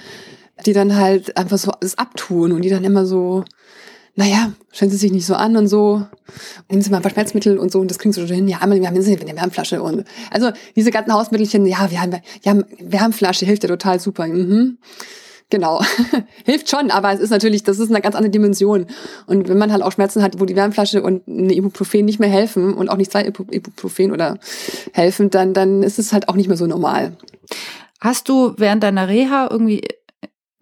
die 0.65 0.73
dann 0.73 0.95
halt 0.95 1.35
einfach 1.35 1.57
so 1.57 1.71
das 1.79 1.97
abtun 1.97 2.51
und 2.51 2.61
die 2.61 2.69
dann 2.69 2.83
immer 2.83 3.05
so, 3.07 3.43
naja, 4.15 4.53
stellen 4.71 4.91
Sie 4.91 4.97
sich 4.97 5.11
nicht 5.11 5.25
so 5.25 5.35
an 5.35 5.57
und 5.57 5.67
so, 5.67 6.05
nehmen 6.69 6.81
Sie 6.81 6.89
mal 6.89 6.97
ein 6.97 7.03
paar 7.03 7.11
Schmerzmittel 7.11 7.57
und 7.57 7.71
so 7.71 7.79
und 7.79 7.89
das 7.89 7.99
kriegen 7.99 8.13
Sie 8.13 8.21
schon 8.21 8.35
hin. 8.35 8.47
Ja, 8.47 8.59
einmal, 8.59 8.79
wir 8.79 8.87
haben 8.87 8.95
eine 8.95 9.35
Wärmflasche 9.35 9.81
und, 9.81 10.05
also 10.31 10.51
diese 10.75 10.91
ganzen 10.91 11.13
Hausmittelchen, 11.13 11.65
ja, 11.65 11.89
wir 11.89 12.01
haben, 12.01 12.15
ja, 12.43 12.55
Wärmflasche 12.79 13.45
hilft 13.45 13.63
ja 13.63 13.69
total 13.69 13.99
super. 13.99 14.27
Mhm. 14.27 14.77
Genau. 15.49 15.81
Hilft 16.45 16.69
schon, 16.69 16.91
aber 16.91 17.13
es 17.13 17.21
ist 17.21 17.29
natürlich, 17.29 17.63
das 17.63 17.79
ist 17.79 17.89
eine 17.89 18.01
ganz 18.01 18.15
andere 18.15 18.31
Dimension. 18.31 18.85
Und 19.27 19.47
wenn 19.47 19.57
man 19.57 19.71
halt 19.71 19.81
auch 19.81 19.93
Schmerzen 19.93 20.21
hat, 20.21 20.39
wo 20.39 20.45
die 20.45 20.57
Wärmflasche 20.57 21.01
und 21.01 21.27
eine 21.27 21.53
Ibuprofen 21.53 22.03
nicht 22.03 22.19
mehr 22.19 22.29
helfen 22.29 22.73
und 22.73 22.89
auch 22.89 22.97
nicht 22.97 23.11
zwei 23.11 23.25
Ibuprofen 23.25 24.11
oder 24.11 24.39
helfen, 24.93 25.29
dann, 25.29 25.53
dann 25.53 25.83
ist 25.83 25.99
es 25.99 26.11
halt 26.11 26.27
auch 26.27 26.35
nicht 26.35 26.49
mehr 26.49 26.57
so 26.57 26.67
normal. 26.67 27.15
Hast 28.01 28.27
du 28.27 28.53
während 28.57 28.83
deiner 28.83 29.07
Reha 29.07 29.47
irgendwie 29.49 29.87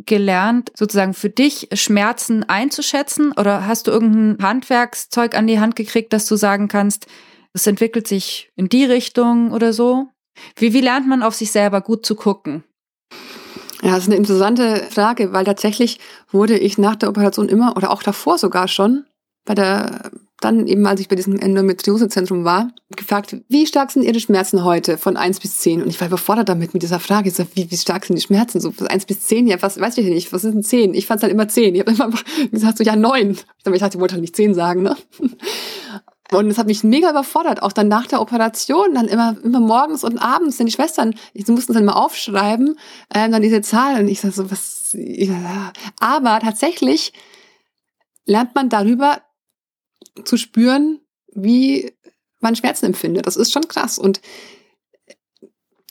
gelernt, 0.05 0.71
sozusagen 0.75 1.15
für 1.15 1.29
dich 1.29 1.69
Schmerzen 1.73 2.43
einzuschätzen? 2.43 3.31
Oder 3.31 3.65
hast 3.65 3.87
du 3.87 3.91
irgendein 3.91 4.45
Handwerkszeug 4.45 5.35
an 5.35 5.47
die 5.47 5.59
Hand 5.59 5.75
gekriegt, 5.75 6.13
dass 6.13 6.27
du 6.27 6.35
sagen 6.35 6.67
kannst, 6.67 7.07
es 7.53 7.65
entwickelt 7.65 8.07
sich 8.07 8.51
in 8.55 8.69
die 8.69 8.85
Richtung 8.85 9.51
oder 9.51 9.73
so? 9.73 10.07
Wie, 10.57 10.73
wie 10.73 10.81
lernt 10.81 11.07
man 11.07 11.23
auf 11.23 11.33
sich 11.33 11.51
selber 11.51 11.81
gut 11.81 12.05
zu 12.05 12.15
gucken? 12.15 12.63
Ja, 13.85 13.91
das 13.91 14.05
ist 14.05 14.09
eine 14.09 14.15
interessante 14.15 14.77
Frage, 14.89 15.31
weil 15.31 15.45
tatsächlich 15.45 15.99
wurde 16.31 16.57
ich 16.57 16.79
nach 16.79 16.95
der 16.95 17.07
Operation 17.07 17.47
immer 17.47 17.77
oder 17.77 17.91
auch 17.91 18.01
davor 18.01 18.39
sogar 18.39 18.67
schon 18.67 19.05
bei 19.45 19.53
der 19.53 20.09
dann 20.41 20.67
eben, 20.67 20.85
als 20.85 20.99
ich 20.99 21.07
bei 21.07 21.15
diesem 21.15 21.39
Endometriosezentrum 21.39 22.43
war, 22.43 22.71
gefragt, 22.95 23.37
wie 23.47 23.65
stark 23.67 23.91
sind 23.91 24.03
Ihre 24.03 24.19
Schmerzen 24.19 24.63
heute 24.63 24.97
von 24.97 25.17
eins 25.17 25.39
bis 25.39 25.59
zehn? 25.59 25.81
Und 25.81 25.89
ich 25.89 26.01
war 26.01 26.07
überfordert 26.07 26.49
damit, 26.49 26.73
mit 26.73 26.83
dieser 26.83 26.99
Frage. 26.99 27.29
Ich 27.29 27.35
sag, 27.35 27.47
wie, 27.53 27.69
wie 27.69 27.77
stark 27.77 28.05
sind 28.05 28.17
die 28.17 28.21
Schmerzen? 28.21 28.59
So 28.59 28.71
von 28.71 28.87
eins 28.87 29.05
bis 29.05 29.21
zehn? 29.21 29.47
Ja, 29.47 29.61
was 29.61 29.79
weiß 29.79 29.97
ich 29.99 30.05
nicht. 30.07 30.33
Was 30.33 30.41
sind 30.41 30.65
zehn? 30.65 30.93
Ich 30.93 31.05
fand 31.05 31.19
es 31.19 31.23
halt 31.23 31.31
immer 31.31 31.47
zehn. 31.47 31.73
Ich 31.75 31.81
habe 31.81 31.91
immer 31.91 32.09
gesagt, 32.51 32.79
so, 32.79 32.83
ja, 32.83 32.95
neun. 32.95 33.31
Ich 33.31 33.63
dachte, 33.63 33.97
ich 33.97 34.01
wollte 34.01 34.13
halt 34.15 34.21
nicht 34.21 34.35
zehn 34.35 34.53
sagen, 34.53 34.81
ne? 34.81 34.97
Und 36.31 36.49
das 36.49 36.57
hat 36.57 36.67
mich 36.67 36.83
mega 36.83 37.11
überfordert, 37.11 37.61
auch 37.61 37.71
dann 37.71 37.87
nach 37.87 38.07
der 38.07 38.19
Operation, 38.19 38.95
dann 38.95 39.07
immer, 39.07 39.37
immer 39.43 39.59
morgens 39.59 40.03
und 40.03 40.17
abends, 40.17 40.57
denn 40.57 40.65
die 40.65 40.71
Schwestern, 40.71 41.13
sie 41.33 41.51
mussten 41.51 41.71
es 41.71 41.75
dann 41.75 41.83
immer 41.83 41.97
aufschreiben, 41.97 42.79
äh, 43.13 43.29
dann 43.29 43.41
diese 43.43 43.61
Zahlen. 43.61 44.01
Und 44.01 44.07
ich 44.07 44.21
sag 44.21 44.33
so, 44.33 44.49
was, 44.49 44.89
ja. 44.93 45.71
Aber 45.99 46.39
tatsächlich 46.39 47.13
lernt 48.25 48.55
man 48.55 48.69
darüber 48.69 49.21
zu 50.23 50.37
spüren, 50.37 50.99
wie 51.33 51.93
man 52.39 52.55
Schmerzen 52.55 52.87
empfindet. 52.87 53.27
Das 53.27 53.35
ist 53.35 53.51
schon 53.51 53.67
krass. 53.67 53.99
Und 53.99 54.21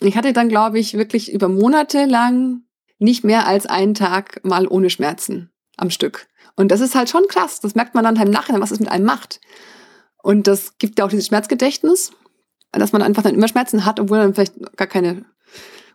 ich 0.01 0.17
hatte 0.17 0.33
dann, 0.33 0.49
glaube 0.49 0.79
ich, 0.79 0.95
wirklich 0.95 1.33
über 1.33 1.49
Monate 1.49 2.07
lang 2.07 2.63
nicht 2.99 3.25
mehr 3.25 3.47
als 3.47 3.67
einen 3.67 3.95
Tag 3.95 4.45
mal 4.45 4.67
ohne 4.67 4.91
Schmerzen 4.91 5.53
am 5.77 5.91
Stück. 5.91 6.27
Und 6.57 6.69
das 6.69 6.81
ist 6.81 6.95
halt 6.95 7.09
schon 7.09 7.27
krass. 7.29 7.61
Das 7.61 7.75
merkt 7.75 7.95
man 7.95 8.05
dann 8.05 8.19
halt 8.19 8.29
im 8.29 8.35
Nachhinein, 8.35 8.61
was 8.61 8.71
es 8.71 8.81
mit 8.81 8.89
einem 8.89 9.05
macht. 9.05 9.41
Und 10.25 10.47
das 10.47 10.79
gibt 10.79 10.99
ja 10.99 11.05
auch 11.05 11.11
dieses 11.11 11.27
Schmerzgedächtnis, 11.27 12.11
dass 12.73 12.93
man 12.93 13.03
einfach 13.03 13.23
dann 13.23 13.35
immer 13.35 13.47
Schmerzen 13.47 13.85
hat, 13.85 14.01
obwohl 14.01 14.17
man 14.17 14.33
vielleicht 14.33 14.55
gar 14.75 14.87
keine 14.87 15.27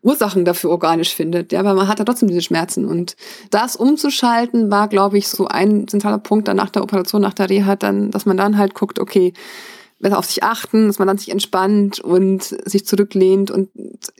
Ursachen 0.03 0.45
dafür 0.45 0.69
organisch 0.69 1.15
findet. 1.15 1.51
Ja, 1.51 1.61
aber 1.61 1.73
man 1.73 1.87
hat 1.87 1.97
ja 1.97 2.05
trotzdem 2.05 2.27
diese 2.27 2.43
Schmerzen. 2.43 2.85
Und 2.85 3.15
das 3.49 3.75
umzuschalten 3.75 4.69
war, 4.69 4.87
glaube 4.87 5.17
ich, 5.17 5.27
so 5.27 5.47
ein 5.47 5.87
zentraler 5.87 6.19
Punkt 6.19 6.47
dann 6.47 6.57
nach 6.57 6.69
der 6.69 6.83
Operation, 6.83 7.23
nach 7.23 7.33
der 7.33 7.49
Reha, 7.49 7.75
dann, 7.75 8.11
dass 8.11 8.27
man 8.27 8.37
dann 8.37 8.59
halt 8.59 8.75
guckt, 8.75 8.99
okay, 8.99 9.33
besser 9.97 10.19
auf 10.19 10.25
sich 10.25 10.43
achten, 10.43 10.85
dass 10.85 10.99
man 10.99 11.07
dann 11.07 11.17
sich 11.17 11.31
entspannt 11.31 11.99
und 11.99 12.43
sich 12.43 12.85
zurücklehnt 12.85 13.49
und 13.49 13.71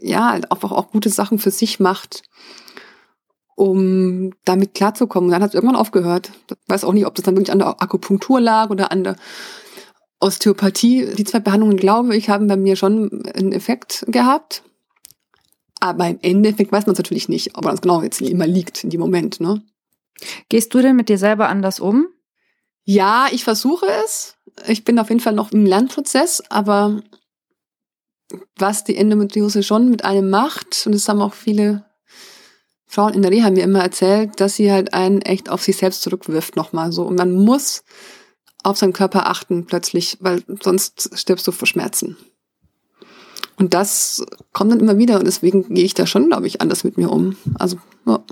ja, 0.01 0.31
halt 0.31 0.51
einfach 0.51 0.71
auch 0.71 0.89
gute 0.89 1.09
Sachen 1.09 1.37
für 1.37 1.51
sich 1.51 1.79
macht, 1.79 2.23
um 3.55 4.31
damit 4.43 4.73
klarzukommen. 4.73 5.27
Und 5.27 5.33
dann 5.33 5.43
hat 5.43 5.49
es 5.49 5.55
irgendwann 5.55 5.79
aufgehört. 5.79 6.31
Ich 6.49 6.57
weiß 6.67 6.83
auch 6.83 6.93
nicht, 6.93 7.05
ob 7.05 7.13
das 7.13 7.25
dann 7.25 7.35
wirklich 7.35 7.51
an 7.51 7.59
der 7.59 7.79
Akupunktur 7.79 8.41
lag 8.41 8.71
oder 8.71 8.91
an 8.91 9.03
der 9.03 9.15
Osteopathie. 10.19 11.13
Die 11.15 11.23
zwei 11.23 11.39
Behandlungen, 11.39 11.77
glaube 11.77 12.15
ich, 12.15 12.29
haben 12.29 12.47
bei 12.47 12.57
mir 12.57 12.75
schon 12.75 13.25
einen 13.33 13.51
Effekt 13.51 14.05
gehabt. 14.07 14.63
Aber 15.79 16.07
im 16.07 16.19
Endeffekt 16.21 16.71
weiß 16.71 16.85
man 16.85 16.93
es 16.93 16.99
natürlich 16.99 17.29
nicht, 17.29 17.55
ob 17.55 17.63
man 17.63 17.73
das 17.73 17.81
genau 17.81 18.01
jetzt 18.01 18.21
immer 18.21 18.47
liegt 18.47 18.83
in 18.83 18.89
dem 18.89 18.99
Moment. 18.99 19.39
Ne? 19.39 19.63
Gehst 20.49 20.73
du 20.73 20.81
denn 20.81 20.95
mit 20.95 21.09
dir 21.09 21.17
selber 21.17 21.47
anders 21.47 21.79
um? 21.79 22.07
Ja, 22.83 23.27
ich 23.31 23.43
versuche 23.43 23.85
es. 24.03 24.35
Ich 24.67 24.83
bin 24.83 24.99
auf 24.99 25.09
jeden 25.09 25.21
Fall 25.21 25.33
noch 25.33 25.51
im 25.51 25.65
Lernprozess, 25.65 26.43
aber 26.49 27.01
was 28.57 28.83
die 28.83 28.97
Endometriose 28.97 29.63
schon 29.63 29.89
mit 29.89 30.03
einem 30.03 30.29
macht, 30.29 30.83
und 30.85 30.93
das 30.93 31.07
haben 31.07 31.21
auch 31.21 31.33
viele 31.33 31.85
Frauen 32.85 33.13
in 33.13 33.21
der 33.21 33.31
Reha 33.31 33.49
mir 33.51 33.63
immer 33.63 33.81
erzählt, 33.83 34.39
dass 34.39 34.55
sie 34.55 34.71
halt 34.71 34.93
einen 34.93 35.21
echt 35.21 35.49
auf 35.49 35.61
sich 35.61 35.77
selbst 35.77 36.01
zurückwirft 36.01 36.55
nochmal 36.55 36.91
so. 36.91 37.03
Und 37.03 37.17
man 37.17 37.31
muss 37.31 37.83
auf 38.63 38.77
seinen 38.77 38.93
Körper 38.93 39.27
achten 39.27 39.65
plötzlich, 39.65 40.17
weil 40.19 40.43
sonst 40.61 41.17
stirbst 41.17 41.47
du 41.47 41.51
vor 41.51 41.67
Schmerzen. 41.67 42.17
Und 43.57 43.73
das 43.73 44.25
kommt 44.53 44.71
dann 44.71 44.79
immer 44.79 44.97
wieder 44.97 45.19
und 45.19 45.25
deswegen 45.25 45.73
gehe 45.73 45.83
ich 45.83 45.93
da 45.93 46.07
schon, 46.07 46.27
glaube 46.27 46.47
ich, 46.47 46.61
anders 46.61 46.83
mit 46.83 46.97
mir 46.97 47.11
um. 47.11 47.35
Also, 47.55 47.77
ja. 48.05 48.23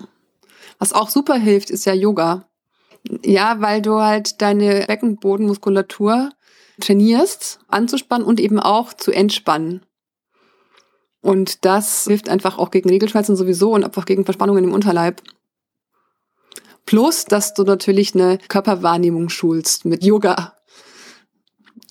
was 0.80 0.94
auch 0.94 1.10
super 1.10 1.36
hilft, 1.36 1.70
ist 1.70 1.86
ja 1.86 1.94
Yoga. 1.94 2.48
Ja, 3.24 3.60
weil 3.60 3.82
du 3.82 4.00
halt 4.00 4.42
deine 4.42 4.86
Beckenbodenmuskulatur 4.88 6.32
trainierst, 6.80 7.60
anzuspannen 7.68 8.26
und 8.26 8.40
eben 8.40 8.60
auch 8.60 8.94
zu 8.94 9.12
entspannen. 9.12 9.82
Und 11.22 11.66
das 11.66 12.06
hilft 12.06 12.30
einfach 12.30 12.58
auch 12.58 12.72
gegen 12.72 12.90
Regelschmerzen 12.90 13.36
sowieso 13.36 13.74
und 13.74 13.84
einfach 13.84 14.06
gegen 14.06 14.24
Verspannungen 14.24 14.64
im 14.64 14.74
Unterleib. 14.74 15.22
Plus, 16.88 17.26
dass 17.26 17.54
du 17.54 17.64
natürlich 17.64 18.16
eine 18.16 18.40
Körperwahrnehmung 18.48 19.30
schulst 19.30 19.86
mit 19.86 20.04
Yoga. 20.04 20.56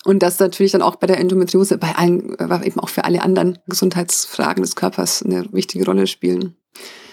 Und 0.04 0.22
das 0.22 0.40
natürlich 0.40 0.72
dann 0.72 0.82
auch 0.82 0.96
bei 0.96 1.06
der 1.06 1.20
Endometriose, 1.20 1.78
bei 1.78 1.94
allen, 1.94 2.36
eben 2.64 2.80
auch 2.80 2.88
für 2.88 3.04
alle 3.04 3.22
anderen 3.22 3.58
Gesundheitsfragen 3.68 4.62
des 4.62 4.74
Körpers 4.74 5.22
eine 5.22 5.46
wichtige 5.52 5.84
Rolle 5.84 6.08
spielen. 6.08 6.56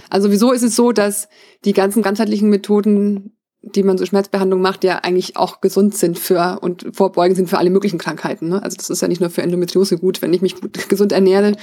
Also 0.10 0.32
wieso 0.32 0.52
ist 0.52 0.63
es 0.63 0.76
so, 0.76 0.91
dass 0.91 1.28
die 1.65 1.74
ganzen 1.74 2.02
ganzheitlichen 2.02 2.50
Methoden 2.50 3.38
die 3.63 3.84
man 3.84 3.98
so 3.98 4.06
Schmerzbehandlung 4.06 4.62
macht, 4.62 4.84
ja 4.84 4.98
eigentlich 5.00 5.38
auch 5.38 5.62
gesund 5.62 5.96
sind 5.96 6.19
für 6.19 6.60
und 6.62 6.86
vorbeugend 6.91 7.38
sind 7.38 7.50
für 7.50 7.58
alle 7.58 7.69
möglichen 7.69 7.98
Krankheiten. 7.98 8.50
Ne? 8.50 8.62
Also 8.62 8.76
das 8.76 8.89
ist 8.89 9.02
ja 9.02 9.08
nicht 9.08 9.22
nur 9.22 9.30
für 9.30 9.41
Endometriose 9.41 9.98
gut, 9.98 10.22
wenn 10.22 10.34
ich 10.34 10.41
mich 10.41 10.60
gut, 10.60 10.74
gesund 10.89 11.13
ernähre, 11.13 11.56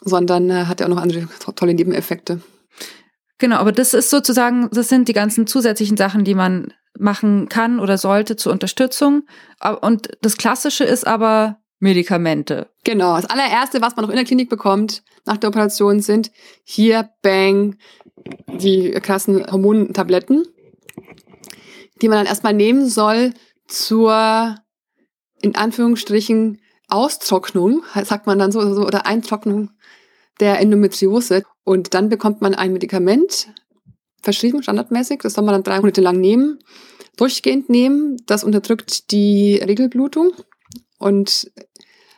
sondern 0.00 0.50
äh, 0.50 0.64
hat 0.64 0.80
ja 0.80 0.86
auch 0.86 0.90
noch 0.90 1.00
andere 1.00 1.28
tolle 1.54 1.74
Nebeneffekte. 1.74 2.40
Genau, 3.38 3.56
aber 3.56 3.72
das 3.72 3.94
ist 3.94 4.10
sozusagen, 4.10 4.68
das 4.72 4.88
sind 4.88 5.08
die 5.08 5.12
ganzen 5.12 5.46
zusätzlichen 5.46 5.96
Sachen, 5.96 6.24
die 6.24 6.34
man 6.34 6.72
machen 6.98 7.48
kann 7.48 7.78
oder 7.78 7.98
sollte 7.98 8.36
zur 8.36 8.52
Unterstützung. 8.52 9.24
Und 9.82 10.08
das 10.22 10.36
Klassische 10.36 10.84
ist 10.84 11.06
aber 11.06 11.58
Medikamente. 11.78 12.70
Genau, 12.84 13.16
das 13.16 13.26
allererste, 13.26 13.82
was 13.82 13.96
man 13.96 14.04
noch 14.04 14.10
in 14.10 14.16
der 14.16 14.24
Klinik 14.24 14.48
bekommt 14.48 15.02
nach 15.26 15.36
der 15.36 15.48
Operation, 15.48 16.00
sind 16.00 16.30
hier, 16.64 17.10
bang, 17.20 17.76
die 18.58 18.92
krassen 18.92 19.44
Hormontabletten 19.50 20.44
die 22.02 22.08
man 22.08 22.18
dann 22.18 22.26
erstmal 22.26 22.54
nehmen 22.54 22.88
soll 22.88 23.32
zur, 23.66 24.56
in 25.40 25.56
Anführungsstrichen, 25.56 26.60
Austrocknung, 26.88 27.82
sagt 28.04 28.26
man 28.26 28.38
dann 28.38 28.52
so, 28.52 28.60
oder 28.60 29.06
Eintrocknung 29.06 29.70
der 30.40 30.60
Endometriose. 30.60 31.42
Und 31.64 31.94
dann 31.94 32.08
bekommt 32.08 32.40
man 32.40 32.54
ein 32.54 32.72
Medikament, 32.72 33.48
verschrieben, 34.22 34.62
standardmäßig, 34.62 35.20
das 35.22 35.34
soll 35.34 35.44
man 35.44 35.54
dann 35.54 35.62
drei 35.62 35.76
Monate 35.80 36.00
lang 36.00 36.20
nehmen, 36.20 36.58
durchgehend 37.16 37.68
nehmen. 37.68 38.16
Das 38.26 38.44
unterdrückt 38.44 39.10
die 39.12 39.56
Regelblutung 39.56 40.32
und 40.98 41.50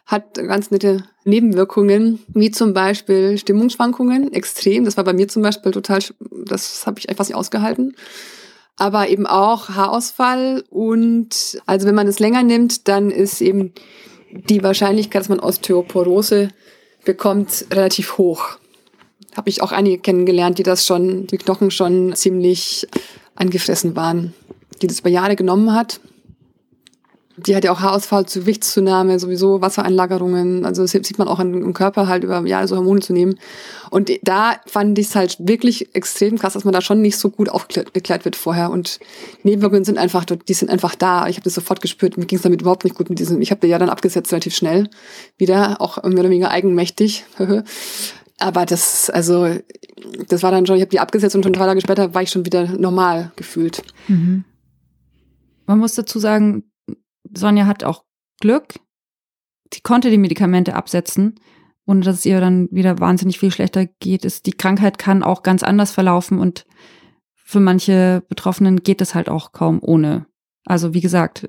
hat 0.07 0.35
ganz 0.35 0.71
nette 0.71 1.05
Nebenwirkungen, 1.25 2.21
wie 2.29 2.51
zum 2.51 2.73
Beispiel 2.73 3.37
Stimmungsschwankungen, 3.37 4.33
extrem. 4.33 4.87
Das 4.87 4.97
war 4.97 5.05
bei 5.05 5.13
mir 5.13 5.29
zum 5.29 5.43
Beispiel 5.43 5.71
total, 5.71 6.01
das 6.47 6.87
habe 6.87 6.99
ich 6.99 7.11
einfach 7.11 7.27
nicht 7.27 7.35
ausgehalten 7.35 7.95
aber 8.79 9.09
eben 9.09 9.27
auch 9.27 9.71
Haarausfall 9.71 10.65
und 10.71 11.61
also 11.67 11.87
wenn 11.87 11.97
man 11.97 12.07
es 12.07 12.21
länger 12.21 12.45
nimmt, 12.45 12.87
dann 12.87 13.11
ist 13.11 13.41
eben 13.41 13.73
die 14.31 14.63
Wahrscheinlichkeit, 14.63 15.21
dass 15.21 15.29
man 15.29 15.41
Osteoporose 15.41 16.51
bekommt, 17.09 17.65
relativ 17.73 18.19
hoch. 18.19 18.59
Habe 19.35 19.49
ich 19.49 19.63
auch 19.63 19.73
einige 19.73 19.99
kennengelernt, 19.99 20.59
die 20.59 20.63
das 20.63 20.85
schon, 20.85 21.27
die 21.27 21.39
Knochen 21.39 21.71
schon 21.71 22.15
ziemlich 22.15 22.87
angefressen 23.35 23.97
waren, 23.97 24.35
die 24.83 24.87
das 24.87 25.01
über 25.01 25.09
Jahre 25.09 25.35
genommen 25.35 25.73
hat 25.75 26.01
die 27.47 27.57
hat 27.57 27.65
ja 27.65 27.73
auch 27.73 27.81
Haarausfall, 27.81 28.27
zu 28.27 28.41
Gewichtszunahme, 28.41 29.19
sowieso 29.19 29.61
Wassereinlagerungen. 29.61 30.65
Also 30.65 30.83
das 30.83 30.93
sieht 30.93 31.19
man 31.19 31.29
auch 31.29 31.41
im 31.41 31.73
Körper 31.73 32.09
halt 32.09 32.25
über 32.25 32.45
ja, 32.47 32.67
so 32.67 32.77
Hormone 32.77 33.01
zu 33.01 33.13
nehmen. 33.13 33.39
Und 33.91 34.11
da 34.23 34.57
fand 34.67 34.99
ich 34.99 35.09
es 35.09 35.15
halt 35.15 35.37
wirklich 35.39 35.95
extrem 35.95 36.39
krass, 36.39 36.55
dass 36.55 36.65
man 36.65 36.73
da 36.75 36.81
schon 36.81 37.01
nicht 37.01 37.17
so 37.17 37.31
gut 37.31 37.49
aufgeklärt 37.49 38.25
wird 38.25 38.37
vorher. 38.37 38.71
Und 38.71 38.99
Nebenwirkungen 39.43 39.85
sind 39.85 39.99
einfach, 39.99 40.25
die 40.25 40.55
sind 40.55 40.71
einfach 40.71 40.95
da. 40.95 41.29
Ich 41.29 41.37
habe 41.37 41.45
das 41.45 41.55
sofort 41.55 41.81
gespürt. 41.81 42.17
Mir 42.17 42.27
ging 42.27 42.37
es 42.37 42.43
damit 42.43 42.61
überhaupt 42.61 42.85
nicht 42.85 42.97
gut 42.97 43.09
mit 43.09 43.19
diesem. 43.19 43.41
Ich 43.41 43.51
habe 43.51 43.67
ja 43.67 43.79
dann 43.79 43.91
abgesetzt 43.91 44.33
relativ 44.33 44.55
schnell 44.55 44.89
wieder, 45.37 45.81
auch 45.81 46.03
mehr 46.03 46.21
oder 46.21 46.31
weniger 46.31 46.51
eigenmächtig. 46.51 47.25
Aber 48.41 48.67
das, 48.67 49.11
also, 49.11 49.49
das 50.29 50.43
war 50.43 50.53
dann 50.53 50.65
schon, 50.65 50.77
ich 50.77 50.83
habe 50.83 50.91
die 50.91 51.01
abgesetzt 51.01 51.35
und 51.35 51.43
schon 51.43 51.53
drei 51.53 51.67
Tage 51.67 51.81
später 51.81 52.15
war 52.15 52.23
ich 52.23 52.31
schon 52.31 52.47
wieder 52.47 52.69
normal 52.69 53.33
gefühlt. 53.35 53.83
Mhm. 54.07 54.45
Man 55.67 55.79
muss 55.81 55.95
dazu 55.95 56.19
sagen, 56.19 56.65
Sonja 57.37 57.67
hat 57.67 57.85
auch 57.85 58.05
Glück. 58.41 58.81
Sie 59.73 59.81
konnte 59.81 60.11
die 60.11 60.19
Medikamente 60.19 60.75
absetzen, 60.75 61.35
ohne 61.87 62.01
dass 62.01 62.19
es 62.19 62.27
ihr 62.27 62.41
dann 62.41 62.69
wieder 62.71 63.01
wahnsinnig 63.01 63.39
viel 63.39 63.51
schlechter 63.51 63.87
geht. 63.87 64.25
Ist, 64.25 64.47
die 64.47 64.53
Krankheit 64.53 64.99
kann 64.99 65.23
auch 65.23 65.43
ganz 65.43 65.63
anders 65.63 65.91
verlaufen 65.91 66.39
und 66.39 66.67
für 67.35 67.61
manche 67.61 68.23
Betroffenen 68.29 68.83
geht 68.83 69.01
es 69.01 69.15
halt 69.15 69.29
auch 69.29 69.53
kaum 69.53 69.79
ohne. 69.83 70.27
Also 70.67 70.93
wie 70.93 71.01
gesagt, 71.01 71.47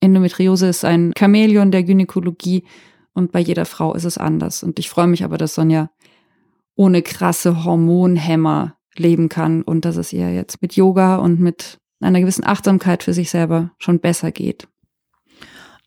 Endometriose 0.00 0.68
ist 0.68 0.84
ein 0.84 1.12
Chamäleon 1.18 1.72
der 1.72 1.82
Gynäkologie 1.82 2.64
und 3.12 3.32
bei 3.32 3.40
jeder 3.40 3.64
Frau 3.64 3.94
ist 3.94 4.04
es 4.04 4.18
anders. 4.18 4.62
Und 4.62 4.78
ich 4.78 4.88
freue 4.90 5.06
mich 5.06 5.24
aber, 5.24 5.38
dass 5.38 5.54
Sonja 5.54 5.90
ohne 6.76 7.02
krasse 7.02 7.64
Hormonhämmer 7.64 8.76
leben 8.96 9.28
kann 9.28 9.62
und 9.62 9.84
dass 9.84 9.96
es 9.96 10.12
ihr 10.12 10.32
jetzt 10.32 10.62
mit 10.62 10.76
Yoga 10.76 11.16
und 11.16 11.40
mit 11.40 11.78
einer 12.04 12.20
gewissen 12.20 12.46
Achtsamkeit 12.46 13.02
für 13.02 13.12
sich 13.12 13.30
selber 13.30 13.70
schon 13.78 14.00
besser 14.00 14.30
geht. 14.32 14.68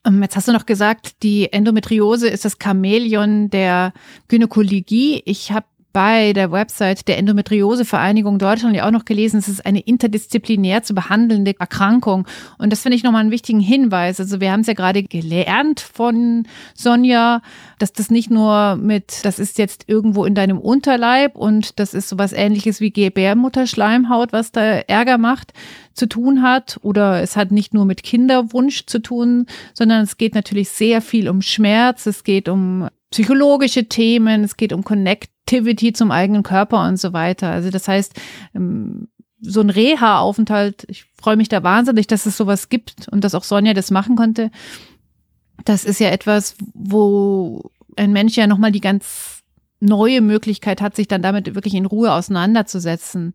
Ähm, 0.04 0.22
jetzt 0.22 0.36
hast 0.36 0.48
du 0.48 0.52
noch 0.52 0.66
gesagt, 0.66 1.22
die 1.22 1.52
Endometriose 1.52 2.28
ist 2.28 2.44
das 2.44 2.58
Chamäleon 2.62 3.50
der 3.50 3.92
Gynäkologie. 4.28 5.22
Ich 5.24 5.52
habe 5.52 5.66
bei 5.92 6.32
der 6.32 6.52
Website 6.52 7.08
der 7.08 7.18
Endometriose-Vereinigung 7.18 8.38
Deutschland 8.38 8.76
ja 8.76 8.86
auch 8.86 8.90
noch 8.90 9.04
gelesen, 9.04 9.38
es 9.38 9.48
ist 9.48 9.64
eine 9.64 9.80
interdisziplinär 9.80 10.82
zu 10.82 10.94
behandelnde 10.94 11.54
Erkrankung. 11.58 12.26
Und 12.58 12.72
das 12.72 12.82
finde 12.82 12.96
ich 12.96 13.02
nochmal 13.02 13.22
einen 13.22 13.30
wichtigen 13.30 13.60
Hinweis. 13.60 14.20
Also 14.20 14.40
wir 14.40 14.52
haben 14.52 14.60
es 14.60 14.66
ja 14.66 14.74
gerade 14.74 15.02
gelernt 15.02 15.80
von 15.80 16.46
Sonja, 16.74 17.40
dass 17.78 17.92
das 17.92 18.10
nicht 18.10 18.30
nur 18.30 18.76
mit, 18.76 19.24
das 19.24 19.38
ist 19.38 19.58
jetzt 19.58 19.84
irgendwo 19.86 20.24
in 20.24 20.34
deinem 20.34 20.58
Unterleib 20.58 21.36
und 21.36 21.78
das 21.78 21.94
ist 21.94 22.08
sowas 22.08 22.32
ähnliches 22.32 22.80
wie 22.80 22.90
Gebärmutterschleimhaut, 22.90 24.32
was 24.32 24.52
da 24.52 24.62
Ärger 24.62 25.18
macht, 25.18 25.52
zu 25.94 26.06
tun 26.06 26.42
hat. 26.42 26.78
Oder 26.82 27.22
es 27.22 27.36
hat 27.36 27.50
nicht 27.50 27.72
nur 27.72 27.86
mit 27.86 28.02
Kinderwunsch 28.02 28.86
zu 28.86 29.00
tun, 29.00 29.46
sondern 29.74 30.02
es 30.02 30.18
geht 30.18 30.34
natürlich 30.34 30.68
sehr 30.68 31.00
viel 31.00 31.28
um 31.28 31.40
Schmerz, 31.40 32.06
es 32.06 32.24
geht 32.24 32.48
um 32.48 32.88
psychologische 33.10 33.88
Themen, 33.88 34.44
es 34.44 34.56
geht 34.56 34.72
um 34.72 34.84
Connectivity 34.84 35.92
zum 35.92 36.10
eigenen 36.10 36.42
Körper 36.42 36.86
und 36.86 36.98
so 36.98 37.12
weiter. 37.12 37.50
Also 37.50 37.70
das 37.70 37.88
heißt, 37.88 38.14
ähm, 38.54 39.08
so 39.40 39.60
ein 39.60 39.70
Reha-Aufenthalt, 39.70 40.84
ich 40.88 41.06
freue 41.20 41.36
mich 41.36 41.48
da 41.48 41.62
wahnsinnig, 41.62 42.06
dass 42.06 42.26
es 42.26 42.36
sowas 42.36 42.68
gibt 42.68 43.08
und 43.08 43.22
dass 43.22 43.34
auch 43.34 43.44
Sonja 43.44 43.72
das 43.72 43.90
machen 43.90 44.16
konnte. 44.16 44.50
Das 45.64 45.84
ist 45.84 46.00
ja 46.00 46.10
etwas, 46.10 46.56
wo 46.74 47.70
ein 47.96 48.12
Mensch 48.12 48.36
ja 48.36 48.46
nochmal 48.46 48.72
die 48.72 48.80
ganz 48.80 49.42
neue 49.80 50.20
Möglichkeit 50.20 50.80
hat, 50.80 50.96
sich 50.96 51.08
dann 51.08 51.22
damit 51.22 51.54
wirklich 51.54 51.74
in 51.74 51.86
Ruhe 51.86 52.12
auseinanderzusetzen. 52.12 53.34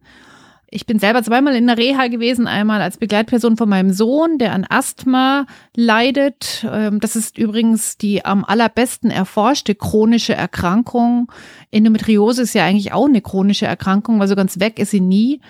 Ich 0.75 0.87
bin 0.87 0.97
selber 0.97 1.21
zweimal 1.21 1.55
in 1.55 1.67
der 1.67 1.77
Reha 1.77 2.07
gewesen, 2.07 2.47
einmal 2.47 2.81
als 2.81 2.97
Begleitperson 2.97 3.57
von 3.57 3.69
meinem 3.69 3.93
Sohn, 3.93 4.39
der 4.39 4.53
an 4.53 4.65
Asthma 4.67 5.45
leidet. 5.75 6.65
Ähm, 6.67 6.99
das 6.99 7.15
ist 7.15 7.37
übrigens 7.37 7.99
die 7.99 8.25
am 8.25 8.43
allerbesten 8.43 9.11
erforschte 9.11 9.75
chronische 9.75 10.33
Erkrankung. 10.33 11.31
Endometriose 11.69 12.41
ist 12.41 12.55
ja 12.55 12.65
eigentlich 12.65 12.91
auch 12.91 13.05
eine 13.05 13.21
chronische 13.21 13.67
Erkrankung, 13.67 14.19
weil 14.19 14.27
so 14.27 14.35
ganz 14.35 14.59
weg 14.59 14.79
ist 14.79 14.89
sie 14.89 14.99
nie. 14.99 15.41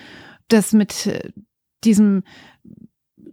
Das 0.48 0.74
mit 0.74 1.06
äh, 1.06 1.30
diesem 1.84 2.22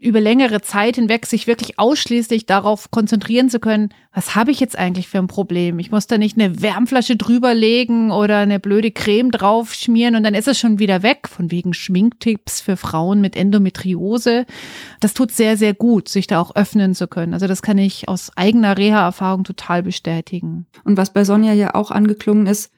über 0.01 0.19
längere 0.19 0.61
Zeit 0.61 0.95
hinweg 0.95 1.27
sich 1.27 1.45
wirklich 1.45 1.77
ausschließlich 1.77 2.47
darauf 2.47 2.89
konzentrieren 2.89 3.49
zu 3.49 3.59
können, 3.59 3.89
was 4.11 4.35
habe 4.35 4.49
ich 4.49 4.59
jetzt 4.59 4.77
eigentlich 4.77 5.07
für 5.07 5.19
ein 5.19 5.27
Problem? 5.27 5.77
Ich 5.77 5.91
muss 5.91 6.07
da 6.07 6.17
nicht 6.17 6.39
eine 6.39 6.59
Wärmflasche 6.59 7.15
drüberlegen 7.15 8.09
oder 8.09 8.39
eine 8.39 8.59
blöde 8.59 8.89
Creme 8.89 9.29
drauf 9.29 9.75
schmieren 9.75 10.15
und 10.15 10.23
dann 10.23 10.33
ist 10.33 10.47
es 10.47 10.59
schon 10.59 10.79
wieder 10.79 11.03
weg, 11.03 11.27
von 11.29 11.51
wegen 11.51 11.75
Schminktipps 11.75 12.61
für 12.61 12.77
Frauen 12.77 13.21
mit 13.21 13.35
Endometriose. 13.35 14.47
Das 14.99 15.13
tut 15.13 15.31
sehr, 15.31 15.55
sehr 15.55 15.75
gut, 15.75 16.09
sich 16.09 16.25
da 16.25 16.41
auch 16.41 16.55
öffnen 16.55 16.95
zu 16.95 17.07
können. 17.07 17.35
Also 17.35 17.45
das 17.45 17.61
kann 17.61 17.77
ich 17.77 18.09
aus 18.09 18.35
eigener 18.35 18.79
Reha-Erfahrung 18.79 19.43
total 19.43 19.83
bestätigen. 19.83 20.65
Und 20.83 20.97
was 20.97 21.13
bei 21.13 21.23
Sonja 21.23 21.53
ja 21.53 21.75
auch 21.75 21.91
angeklungen 21.91 22.47
ist, 22.47 22.71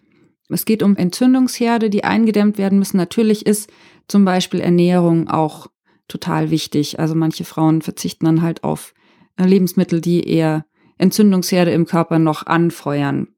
es 0.50 0.66
geht 0.66 0.84
um 0.84 0.98
Entzündungsherde, 0.98 1.90
die 1.90 2.04
eingedämmt 2.04 2.58
werden 2.58 2.80
müssen. 2.80 2.98
Natürlich 2.98 3.46
ist 3.46 3.72
zum 4.10 4.26
Beispiel 4.26 4.60
Ernährung 4.60 5.30
auch 5.30 5.68
total 6.14 6.52
wichtig. 6.52 7.00
Also 7.00 7.16
manche 7.16 7.44
Frauen 7.44 7.82
verzichten 7.82 8.26
dann 8.26 8.44
halt 8.44 8.64
auf 8.64 8.94
äh, 9.38 9.46
Lebensmittel, 9.46 10.00
die 10.00 10.28
eher 10.30 10.66
Entzündungsherde 11.00 11.72
im 11.72 11.88
Körper 11.88 12.20
noch 12.20 12.46
anfeuern. 12.46 13.30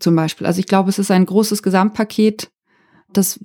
Zum 0.00 0.16
Beispiel. 0.16 0.46
Also 0.46 0.60
ich 0.60 0.66
glaube, 0.66 0.88
es 0.88 0.98
ist 0.98 1.10
ein 1.10 1.26
großes 1.26 1.62
Gesamtpaket. 1.62 2.50
Das 3.12 3.38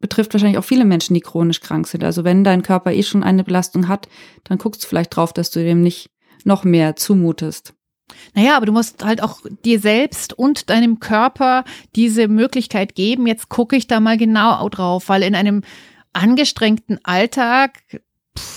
betrifft 0.00 0.34
wahrscheinlich 0.34 0.58
auch 0.58 0.64
viele 0.64 0.84
Menschen, 0.84 1.14
die 1.14 1.20
chronisch 1.20 1.60
krank 1.60 1.86
sind. 1.86 2.02
Also 2.02 2.24
wenn 2.24 2.42
dein 2.42 2.62
Körper 2.62 2.92
eh 2.92 3.04
schon 3.04 3.22
eine 3.22 3.44
Belastung 3.44 3.86
hat, 3.86 4.08
dann 4.42 4.58
guckst 4.58 4.82
du 4.82 4.88
vielleicht 4.88 5.14
drauf, 5.14 5.32
dass 5.32 5.52
du 5.52 5.62
dem 5.62 5.80
nicht 5.80 6.10
noch 6.44 6.64
mehr 6.64 6.96
zumutest. 6.96 7.74
Naja, 8.34 8.56
aber 8.56 8.66
du 8.66 8.72
musst 8.72 9.04
halt 9.04 9.22
auch 9.22 9.42
dir 9.64 9.78
selbst 9.78 10.32
und 10.36 10.70
deinem 10.70 10.98
Körper 10.98 11.64
diese 11.94 12.26
Möglichkeit 12.26 12.96
geben. 12.96 13.28
Jetzt 13.28 13.48
gucke 13.48 13.76
ich 13.76 13.86
da 13.86 14.00
mal 14.00 14.16
genau 14.16 14.68
drauf, 14.68 15.08
weil 15.08 15.22
in 15.22 15.36
einem 15.36 15.62
angestrengten 16.12 16.98
Alltag 17.02 17.72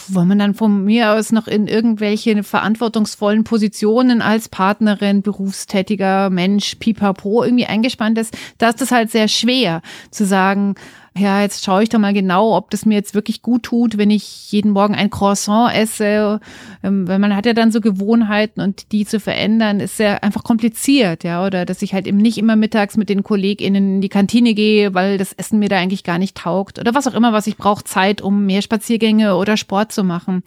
wo 0.10 0.22
man 0.22 0.40
dann 0.40 0.54
von 0.54 0.84
mir 0.84 1.14
aus 1.14 1.32
noch 1.32 1.48
in 1.48 1.68
irgendwelche 1.68 2.44
verantwortungsvollen 2.44 3.44
Positionen 3.44 4.22
als 4.22 4.50
Partnerin, 4.50 5.22
berufstätiger 5.22 6.30
Mensch, 6.30 6.76
pipapo 6.76 7.44
irgendwie 7.44 7.66
eingespannt 7.66 8.18
ist, 8.18 8.38
da 8.58 8.70
ist 8.70 8.82
das 8.82 8.92
halt 8.92 9.12
sehr 9.12 9.28
schwer 9.28 9.82
zu 10.12 10.26
sagen, 10.26 10.76
ja, 11.16 11.42
jetzt 11.42 11.64
schaue 11.64 11.84
ich 11.84 11.90
doch 11.90 12.00
mal 12.00 12.14
genau, 12.14 12.58
ob 12.58 12.72
das 12.72 12.88
mir 12.88 12.96
jetzt 12.96 13.14
wirklich 13.14 13.44
gut 13.44 13.64
tut, 13.64 14.00
wenn 14.00 14.10
ich 14.10 14.52
jeden 14.52 14.72
Morgen 14.72 14.96
ein 14.96 15.12
Croissant 15.12 15.72
esse, 15.76 16.40
ähm, 16.82 17.08
weil 17.08 17.20
man 17.20 17.36
hat 17.36 17.46
ja 17.46 17.54
dann 17.54 17.72
so 17.72 17.82
Gewohnheiten 17.82 18.62
und 18.62 18.92
die 18.92 19.06
zu 19.06 19.20
verändern 19.20 19.80
ist 19.80 19.98
sehr 19.98 20.24
einfach 20.24 20.44
kompliziert, 20.44 21.24
ja, 21.24 21.46
oder 21.46 21.66
dass 21.66 21.84
ich 21.84 21.94
halt 21.94 22.08
eben 22.08 22.18
nicht 22.18 22.40
immer 22.40 22.56
mittags 22.56 22.98
mit 22.98 23.10
den 23.10 23.22
KollegInnen 23.22 23.96
in 23.96 24.02
die 24.02 24.10
Kantine 24.10 24.56
gehe, 24.56 24.96
weil 24.96 25.20
das 25.20 25.34
Essen 25.34 25.60
mir 25.60 25.70
da 25.70 25.78
eigentlich 25.78 26.04
gar 26.04 26.18
nicht 26.18 26.36
taugt. 26.36 26.80
Oder 26.80 26.96
was 26.96 27.08
auch 27.08 27.14
immer, 27.14 27.32
was 27.32 27.46
ich 27.46 27.58
brauche, 27.58 27.84
Zeit, 27.84 28.22
um 28.22 28.48
mehr 28.48 28.64
Spaziergänge 28.64 29.36
oder 29.36 29.56
Sport 29.56 29.92
zu 29.92 30.04
machen. 30.04 30.42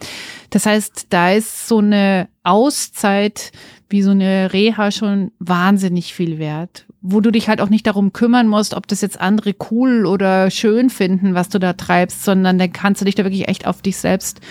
Das 0.49 0.65
heißt, 0.65 1.07
da 1.11 1.31
ist 1.31 1.69
so 1.69 1.77
eine 1.77 2.27
Auszeit 2.43 3.53
wie 3.89 4.01
so 4.01 4.11
eine 4.11 4.51
Reha 4.51 4.91
schon 4.91 5.31
wahnsinnig 5.39 6.13
viel 6.13 6.39
wert 6.39 6.86
wo 7.01 7.21
du 7.21 7.31
dich 7.31 7.47
halt 7.47 7.61
auch 7.61 7.69
nicht 7.69 7.87
darum 7.87 8.13
kümmern 8.13 8.47
musst, 8.47 8.73
ob 8.73 8.87
das 8.87 9.01
jetzt 9.01 9.19
andere 9.19 9.55
cool 9.71 10.05
oder 10.05 10.49
schön 10.49 10.89
finden, 10.89 11.35
was 11.35 11.49
du 11.49 11.59
da 11.59 11.73
treibst, 11.73 12.23
sondern 12.23 12.57
dann 12.57 12.73
kannst 12.73 13.01
du 13.01 13.05
dich 13.05 13.15
da 13.15 13.23
wirklich 13.23 13.47
echt 13.47 13.67
auf 13.67 13.81
dich 13.81 13.97
selbst 13.97 14.41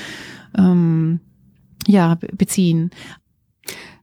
ähm, 0.56 1.20
ja 1.86 2.18
beziehen. 2.32 2.90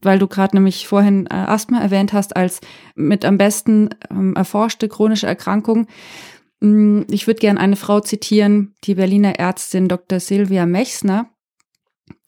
Weil 0.01 0.19
du 0.19 0.27
gerade 0.27 0.57
nämlich 0.57 0.87
vorhin 0.87 1.27
äh, 1.27 1.33
Asthma 1.33 1.79
erwähnt 1.79 2.11
hast 2.11 2.35
als 2.35 2.59
mit 2.95 3.23
am 3.23 3.37
besten 3.37 3.89
ähm, 4.09 4.35
erforschte 4.35 4.89
chronische 4.89 5.27
Erkrankung. 5.27 5.87
Mm, 6.59 7.01
ich 7.09 7.27
würde 7.27 7.39
gerne 7.39 7.59
eine 7.59 7.77
Frau 7.77 8.01
zitieren, 8.01 8.75
die 8.83 8.95
Berliner 8.95 9.39
Ärztin 9.39 9.87
Dr. 9.87 10.19
Silvia 10.19 10.65
Mechsner, 10.65 11.29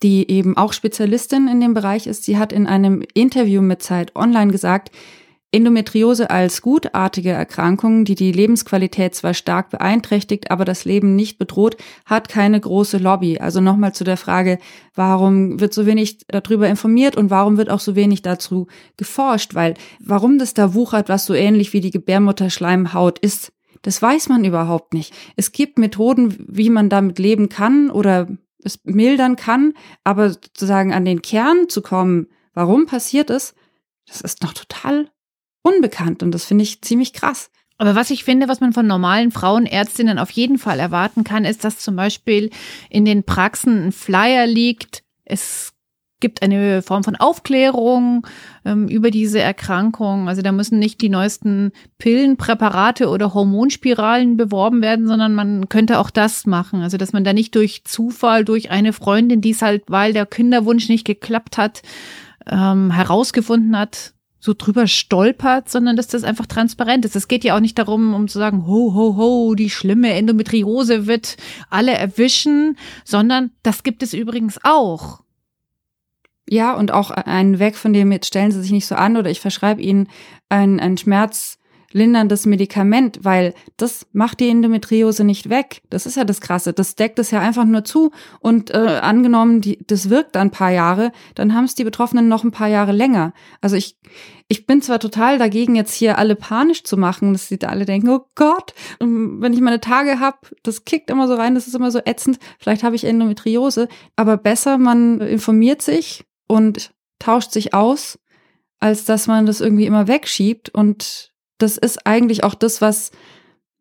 die 0.02 0.30
eben 0.30 0.56
auch 0.56 0.72
Spezialistin 0.72 1.48
in 1.48 1.60
dem 1.60 1.74
Bereich 1.74 2.06
ist. 2.06 2.24
Sie 2.24 2.38
hat 2.38 2.52
in 2.52 2.66
einem 2.66 3.02
Interview 3.12 3.60
mit 3.60 3.82
Zeit 3.82 4.16
Online 4.16 4.50
gesagt, 4.50 4.90
Endometriose 5.52 6.28
als 6.28 6.60
gutartige 6.60 7.30
Erkrankung, 7.30 8.04
die 8.04 8.16
die 8.16 8.32
Lebensqualität 8.32 9.14
zwar 9.14 9.32
stark 9.32 9.70
beeinträchtigt, 9.70 10.50
aber 10.50 10.64
das 10.64 10.84
Leben 10.84 11.14
nicht 11.14 11.38
bedroht, 11.38 11.76
hat 12.04 12.28
keine 12.28 12.60
große 12.60 12.98
Lobby. 12.98 13.38
Also 13.38 13.60
nochmal 13.60 13.94
zu 13.94 14.04
der 14.04 14.16
Frage, 14.16 14.58
warum 14.94 15.60
wird 15.60 15.72
so 15.72 15.86
wenig 15.86 16.26
darüber 16.28 16.68
informiert 16.68 17.16
und 17.16 17.30
warum 17.30 17.56
wird 17.56 17.70
auch 17.70 17.80
so 17.80 17.94
wenig 17.94 18.22
dazu 18.22 18.66
geforscht? 18.96 19.54
Weil 19.54 19.74
warum 20.00 20.38
das 20.38 20.52
da 20.52 20.74
wuchert, 20.74 21.08
was 21.08 21.24
so 21.26 21.34
ähnlich 21.34 21.72
wie 21.72 21.80
die 21.80 21.92
Gebärmutterschleimhaut 21.92 23.18
ist, 23.20 23.52
das 23.82 24.02
weiß 24.02 24.28
man 24.28 24.44
überhaupt 24.44 24.94
nicht. 24.94 25.14
Es 25.36 25.52
gibt 25.52 25.78
Methoden, 25.78 26.36
wie 26.48 26.70
man 26.70 26.88
damit 26.88 27.20
leben 27.20 27.48
kann 27.48 27.90
oder 27.90 28.26
es 28.64 28.80
mildern 28.84 29.36
kann, 29.36 29.74
aber 30.02 30.30
sozusagen 30.30 30.92
an 30.92 31.04
den 31.04 31.22
Kern 31.22 31.68
zu 31.68 31.82
kommen, 31.82 32.26
warum 32.52 32.86
passiert 32.86 33.30
es, 33.30 33.54
das 34.06 34.20
ist 34.20 34.42
noch 34.42 34.52
total 34.52 35.08
unbekannt 35.66 36.22
und 36.22 36.32
das 36.32 36.44
finde 36.44 36.62
ich 36.62 36.82
ziemlich 36.82 37.12
krass. 37.12 37.50
Aber 37.78 37.94
was 37.94 38.10
ich 38.10 38.24
finde, 38.24 38.48
was 38.48 38.60
man 38.60 38.72
von 38.72 38.86
normalen 38.86 39.30
Frauenärztinnen 39.30 40.18
auf 40.18 40.30
jeden 40.30 40.58
Fall 40.58 40.78
erwarten 40.78 41.24
kann, 41.24 41.44
ist, 41.44 41.64
dass 41.64 41.80
zum 41.80 41.96
Beispiel 41.96 42.50
in 42.88 43.04
den 43.04 43.24
Praxen 43.24 43.88
ein 43.88 43.92
Flyer 43.92 44.46
liegt. 44.46 45.02
Es 45.24 45.74
gibt 46.20 46.40
eine 46.40 46.80
Form 46.80 47.04
von 47.04 47.16
Aufklärung 47.16 48.26
ähm, 48.64 48.88
über 48.88 49.10
diese 49.10 49.40
Erkrankung. 49.40 50.28
Also 50.28 50.40
da 50.40 50.52
müssen 50.52 50.78
nicht 50.78 51.02
die 51.02 51.10
neuesten 51.10 51.72
Pillenpräparate 51.98 53.10
oder 53.10 53.34
Hormonspiralen 53.34 54.38
beworben 54.38 54.80
werden, 54.80 55.06
sondern 55.06 55.34
man 55.34 55.68
könnte 55.68 55.98
auch 55.98 56.08
das 56.08 56.46
machen. 56.46 56.80
Also 56.80 56.96
dass 56.96 57.12
man 57.12 57.24
da 57.24 57.34
nicht 57.34 57.54
durch 57.54 57.84
Zufall, 57.84 58.46
durch 58.46 58.70
eine 58.70 58.94
Freundin, 58.94 59.42
die 59.42 59.50
es 59.50 59.60
halt, 59.60 59.82
weil 59.88 60.14
der 60.14 60.24
Kinderwunsch 60.24 60.88
nicht 60.88 61.04
geklappt 61.04 61.58
hat, 61.58 61.82
ähm, 62.46 62.90
herausgefunden 62.90 63.76
hat, 63.76 64.14
so 64.46 64.54
drüber 64.56 64.86
stolpert, 64.86 65.68
sondern 65.68 65.96
dass 65.96 66.06
das 66.06 66.24
einfach 66.24 66.46
transparent 66.46 67.04
ist. 67.04 67.16
Es 67.16 67.28
geht 67.28 67.44
ja 67.44 67.54
auch 67.56 67.60
nicht 67.60 67.78
darum, 67.78 68.14
um 68.14 68.28
zu 68.28 68.38
sagen, 68.38 68.66
ho, 68.66 68.94
ho, 68.94 69.16
ho, 69.16 69.54
die 69.54 69.68
schlimme 69.68 70.14
Endometriose 70.14 71.06
wird 71.06 71.36
alle 71.68 71.92
erwischen, 71.92 72.78
sondern 73.04 73.50
das 73.62 73.82
gibt 73.82 74.02
es 74.02 74.14
übrigens 74.14 74.58
auch. 74.62 75.20
Ja, 76.48 76.74
und 76.74 76.92
auch 76.92 77.10
ein 77.10 77.58
Weg 77.58 77.74
von 77.74 77.92
dem, 77.92 78.12
jetzt 78.12 78.28
stellen 78.28 78.52
Sie 78.52 78.62
sich 78.62 78.70
nicht 78.70 78.86
so 78.86 78.94
an 78.94 79.16
oder 79.16 79.30
ich 79.30 79.40
verschreibe 79.40 79.82
Ihnen 79.82 80.08
ein, 80.48 80.78
ein 80.78 80.96
Schmerz, 80.96 81.55
linderndes 81.96 82.44
Medikament, 82.44 83.20
weil 83.22 83.54
das 83.78 84.06
macht 84.12 84.40
die 84.40 84.48
Endometriose 84.48 85.24
nicht 85.24 85.48
weg. 85.48 85.82
Das 85.88 86.04
ist 86.04 86.16
ja 86.16 86.24
das 86.24 86.40
Krasse. 86.40 86.72
Das 86.72 86.94
deckt 86.94 87.18
es 87.18 87.30
ja 87.30 87.40
einfach 87.40 87.64
nur 87.64 87.84
zu. 87.84 88.10
Und 88.40 88.70
äh, 88.70 89.00
angenommen, 89.00 89.62
die, 89.62 89.78
das 89.86 90.10
wirkt 90.10 90.36
ein 90.36 90.50
paar 90.50 90.70
Jahre, 90.70 91.10
dann 91.34 91.54
haben 91.54 91.64
es 91.64 91.74
die 91.74 91.84
Betroffenen 91.84 92.28
noch 92.28 92.44
ein 92.44 92.50
paar 92.50 92.68
Jahre 92.68 92.92
länger. 92.92 93.32
Also 93.62 93.76
ich, 93.76 93.96
ich 94.46 94.66
bin 94.66 94.82
zwar 94.82 95.00
total 95.00 95.38
dagegen, 95.38 95.74
jetzt 95.74 95.94
hier 95.94 96.18
alle 96.18 96.36
panisch 96.36 96.84
zu 96.84 96.98
machen, 96.98 97.32
dass 97.32 97.48
sie 97.48 97.58
da 97.58 97.68
alle 97.68 97.86
denken, 97.86 98.10
oh 98.10 98.26
Gott, 98.34 98.74
wenn 99.00 99.52
ich 99.54 99.60
meine 99.62 99.80
Tage 99.80 100.20
habe, 100.20 100.38
das 100.62 100.84
kickt 100.84 101.10
immer 101.10 101.26
so 101.26 101.34
rein, 101.34 101.54
das 101.54 101.66
ist 101.66 101.74
immer 101.74 101.90
so 101.90 102.00
ätzend, 102.04 102.38
vielleicht 102.58 102.82
habe 102.82 102.94
ich 102.94 103.04
Endometriose. 103.04 103.88
Aber 104.16 104.36
besser, 104.36 104.76
man 104.76 105.20
informiert 105.22 105.80
sich 105.80 106.24
und 106.46 106.92
tauscht 107.18 107.52
sich 107.52 107.72
aus, 107.72 108.18
als 108.80 109.06
dass 109.06 109.26
man 109.26 109.46
das 109.46 109.62
irgendwie 109.62 109.86
immer 109.86 110.06
wegschiebt 110.08 110.68
und 110.68 111.32
das 111.58 111.76
ist 111.76 112.06
eigentlich 112.06 112.44
auch 112.44 112.54
das, 112.54 112.80
was, 112.80 113.10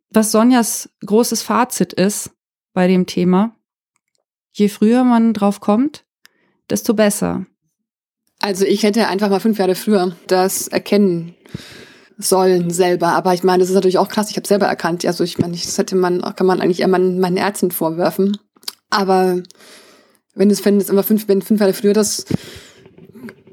was 0.09 0.31
Sonjas 0.31 0.89
großes 1.05 1.41
Fazit 1.41 1.93
ist 1.93 2.31
bei 2.73 2.87
dem 2.87 3.05
Thema. 3.05 3.55
Je 4.51 4.69
früher 4.69 5.03
man 5.03 5.33
drauf 5.33 5.59
kommt, 5.59 6.05
desto 6.69 6.93
besser. 6.93 7.45
Also 8.39 8.65
ich 8.65 8.83
hätte 8.83 9.07
einfach 9.07 9.29
mal 9.29 9.39
fünf 9.39 9.57
Jahre 9.57 9.75
früher 9.75 10.15
das 10.27 10.67
erkennen 10.67 11.35
sollen 12.17 12.69
selber. 12.69 13.09
Aber 13.09 13.33
ich 13.33 13.43
meine, 13.43 13.59
das 13.59 13.69
ist 13.69 13.75
natürlich 13.75 13.97
auch 13.97 14.07
krass. 14.07 14.29
Ich 14.29 14.37
habe 14.37 14.47
selber 14.47 14.67
erkannt. 14.67 15.05
Also 15.05 15.23
ich 15.23 15.37
meine, 15.37 15.53
das 15.53 15.77
hätte 15.77 15.95
man, 15.95 16.21
kann 16.35 16.47
man 16.47 16.61
eigentlich 16.61 16.81
eher 16.81 16.87
meinen, 16.87 17.19
meinen 17.19 17.37
Ärzten 17.37 17.71
vorwerfen. 17.71 18.37
Aber 18.89 19.41
wenn 20.33 20.49
es, 20.49 20.63
wenn 20.63 20.77
es 20.77 20.89
immer 20.89 21.03
fünf, 21.03 21.27
wenn 21.27 21.41
fünf 21.41 21.59
Jahre 21.59 21.73
früher 21.73 21.93
das 21.93 22.25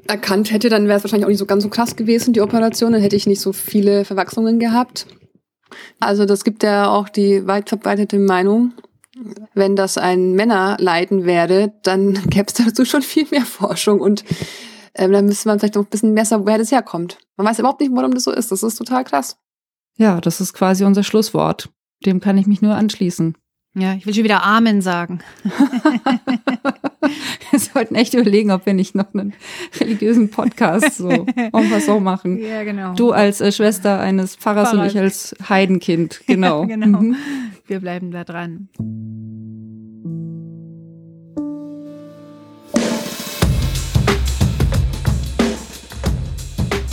erkannt 0.07 0.51
hätte, 0.51 0.69
dann 0.69 0.87
wäre 0.87 0.97
es 0.97 1.03
wahrscheinlich 1.03 1.25
auch 1.25 1.29
nicht 1.29 1.39
so 1.39 1.45
ganz 1.45 1.63
so 1.63 1.69
krass 1.69 1.95
gewesen, 1.95 2.33
die 2.33 2.41
Operation. 2.41 2.93
Dann 2.93 3.01
hätte 3.01 3.15
ich 3.15 3.27
nicht 3.27 3.41
so 3.41 3.53
viele 3.53 4.05
Verwachsungen 4.05 4.59
gehabt. 4.59 5.07
Also 5.99 6.25
das 6.25 6.43
gibt 6.43 6.63
ja 6.63 6.89
auch 6.89 7.09
die 7.09 7.47
weit 7.47 7.69
verbreitete 7.69 8.19
Meinung, 8.19 8.73
wenn 9.53 9.75
das 9.75 9.97
ein 9.97 10.33
Männerleiden 10.33 11.25
wäre, 11.25 11.73
dann 11.83 12.13
gäbe 12.29 12.47
es 12.47 12.53
dazu 12.53 12.85
schon 12.85 13.01
viel 13.01 13.27
mehr 13.31 13.45
Forschung 13.45 13.99
und 13.99 14.23
ähm, 14.95 15.11
dann 15.11 15.25
müsste 15.25 15.49
man 15.49 15.59
vielleicht 15.59 15.75
noch 15.75 15.83
ein 15.83 15.89
bisschen 15.89 16.15
besser, 16.15 16.45
woher 16.45 16.57
das 16.57 16.71
herkommt. 16.71 17.17
Man 17.37 17.47
weiß 17.47 17.59
überhaupt 17.59 17.81
nicht, 17.81 17.91
warum 17.93 18.13
das 18.13 18.23
so 18.23 18.31
ist. 18.31 18.51
Das 18.51 18.61
ist 18.61 18.75
total 18.75 19.03
krass. 19.03 19.37
Ja, 19.97 20.21
das 20.21 20.39
ist 20.39 20.53
quasi 20.53 20.83
unser 20.83 21.03
Schlusswort. 21.03 21.69
Dem 22.05 22.19
kann 22.19 22.37
ich 22.37 22.47
mich 22.47 22.61
nur 22.61 22.75
anschließen. 22.75 23.35
Ja, 23.75 23.93
ich 23.93 24.05
will 24.05 24.13
schon 24.13 24.23
wieder 24.23 24.43
Amen 24.43 24.81
sagen. 24.81 25.21
wir 27.53 27.59
sollten 27.59 27.93
echt 27.95 28.15
überlegen, 28.15 28.49
ob 28.51 28.65
wir 28.65 28.73
nicht 28.73 28.95
noch 28.95 29.13
einen 29.13 29.33
religiösen 29.79 30.29
Podcast 30.29 30.97
so 30.97 31.09
en 31.35 31.69
passant 31.69 32.03
machen. 32.03 32.41
Ja, 32.43 32.63
genau. 32.63 32.95
Du 32.95 33.11
als 33.11 33.41
äh, 33.41 33.51
Schwester 33.51 33.99
eines 33.99 34.35
Pfarrers 34.35 34.69
Pfarrer. 34.69 34.81
und 34.81 34.87
ich 34.87 34.97
als 34.97 35.35
Heidenkind. 35.47 36.21
Genau. 36.33 36.61
Ja, 36.61 36.75
genau. 36.77 36.99
Mhm. 36.99 37.15
Wir 37.67 37.79
bleiben 37.79 38.09
da 38.09 38.23
dran. 38.23 38.69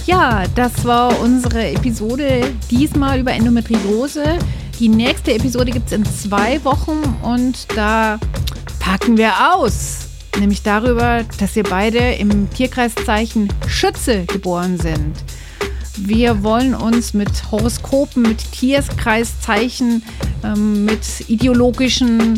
Ja, 0.04 0.44
das 0.54 0.84
war 0.84 1.18
unsere 1.20 1.68
Episode 1.70 2.52
diesmal 2.70 3.20
über 3.20 3.32
Endometriose. 3.32 4.38
Die 4.78 4.88
nächste 4.88 5.32
Episode 5.32 5.70
gibt 5.70 5.86
es 5.86 5.92
in 5.92 6.04
zwei 6.04 6.62
Wochen 6.64 6.98
und 7.22 7.66
da 7.74 8.18
packen 8.78 9.16
wir 9.16 9.32
aus. 9.54 10.09
Nämlich 10.38 10.62
darüber, 10.62 11.24
dass 11.38 11.56
wir 11.56 11.64
beide 11.64 11.98
im 11.98 12.50
Tierkreiszeichen 12.50 13.52
Schütze 13.66 14.24
geboren 14.24 14.78
sind. 14.78 15.14
Wir 15.98 16.42
wollen 16.42 16.74
uns 16.74 17.14
mit 17.14 17.50
Horoskopen, 17.50 18.22
mit 18.22 18.52
Tierkreiszeichen, 18.52 20.02
ähm, 20.44 20.84
mit 20.84 21.28
ideologischen, 21.28 22.34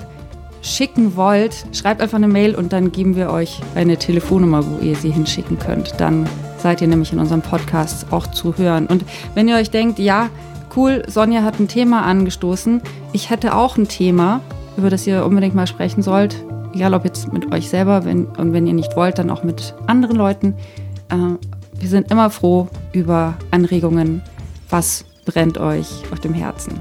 schicken 0.63 1.17
wollt, 1.17 1.65
schreibt 1.73 2.03
einfach 2.03 2.19
eine 2.19 2.29
Mail 2.29 2.55
und 2.55 2.73
dann 2.73 2.93
geben 2.93 3.17
wir 3.17 3.31
euch 3.31 3.61
eine 3.75 3.97
Telefonnummer, 3.97 4.65
wo 4.67 4.79
ihr 4.85 4.95
sie 4.95 5.11
hinschicken 5.11 5.59
könnt. 5.59 5.95
Dann 5.99 6.29
seid 6.59 6.83
ihr 6.83 6.89
nämlich 6.89 7.13
in 7.13 7.19
unserem 7.19 7.43
Podcast 7.43 8.13
auch 8.13 8.27
zu 8.27 8.59
hören. 8.59 8.87
Und 8.87 9.05
wenn 9.35 9.49
ihr 9.49 9.57
euch 9.57 9.71
denkt, 9.71 9.99
ja, 9.99 10.29
cool, 10.77 11.03
Sonja 11.07 11.43
hat 11.43 11.59
ein 11.59 11.69
Thema 11.69 12.03
angestoßen, 12.03 12.83
ich 13.13 13.31
hätte 13.31 13.55
auch 13.55 13.79
ein 13.79 13.89
Thema, 13.89 14.43
über 14.81 14.91
das 14.91 15.07
ihr 15.07 15.25
unbedingt 15.25 15.55
mal 15.55 15.67
sprechen 15.67 16.03
sollt, 16.03 16.43
egal 16.75 16.95
ob 16.95 17.05
jetzt 17.05 17.33
mit 17.33 17.53
euch 17.53 17.69
selber 17.69 18.05
wenn, 18.05 18.27
und 18.27 18.53
wenn 18.53 18.67
ihr 18.67 18.73
nicht 18.73 18.97
wollt, 18.97 19.19
dann 19.19 19.31
auch 19.31 19.45
mit 19.45 19.75
anderen 19.87 20.17
Leuten. 20.17 20.55
Äh, 21.11 21.37
wir 21.79 21.89
sind 21.89 22.11
immer 22.11 22.31
froh 22.31 22.69
über 22.93 23.35
Anregungen, 23.51 24.23
was 24.69 25.05
brennt 25.25 25.59
euch 25.59 26.03
auf 26.13 26.21
dem 26.21 26.35
Herzen. 26.35 26.81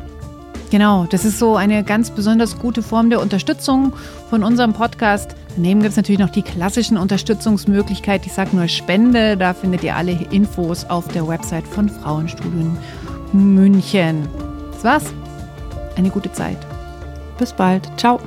Genau, 0.72 1.08
das 1.10 1.26
ist 1.26 1.40
so 1.40 1.56
eine 1.56 1.84
ganz 1.84 2.12
besonders 2.12 2.60
gute 2.60 2.84
Form 2.84 3.10
der 3.10 3.22
Unterstützung 3.22 3.94
von 4.30 4.44
unserem 4.44 4.74
Podcast. 4.74 5.36
Daneben 5.56 5.82
gibt 5.82 5.92
es 5.92 5.98
natürlich 5.98 6.20
noch 6.20 6.30
die 6.30 6.44
klassischen 6.44 6.98
Unterstützungsmöglichkeiten. 6.98 8.28
Ich 8.28 8.34
sage 8.34 8.56
nur 8.56 8.68
Spende, 8.68 9.36
da 9.36 9.54
findet 9.54 9.84
ihr 9.84 9.96
alle 9.96 10.12
Infos 10.32 10.86
auf 10.86 11.08
der 11.08 11.28
Website 11.28 11.68
von 11.68 11.90
Frauenstudien 11.90 12.78
München. 13.34 14.28
Das 14.74 14.84
war's. 14.84 15.14
Eine 15.96 16.12
gute 16.12 16.32
Zeit. 16.32 16.69
Bis 17.40 17.54
bald. 17.54 17.90
Ciao. 17.98 18.20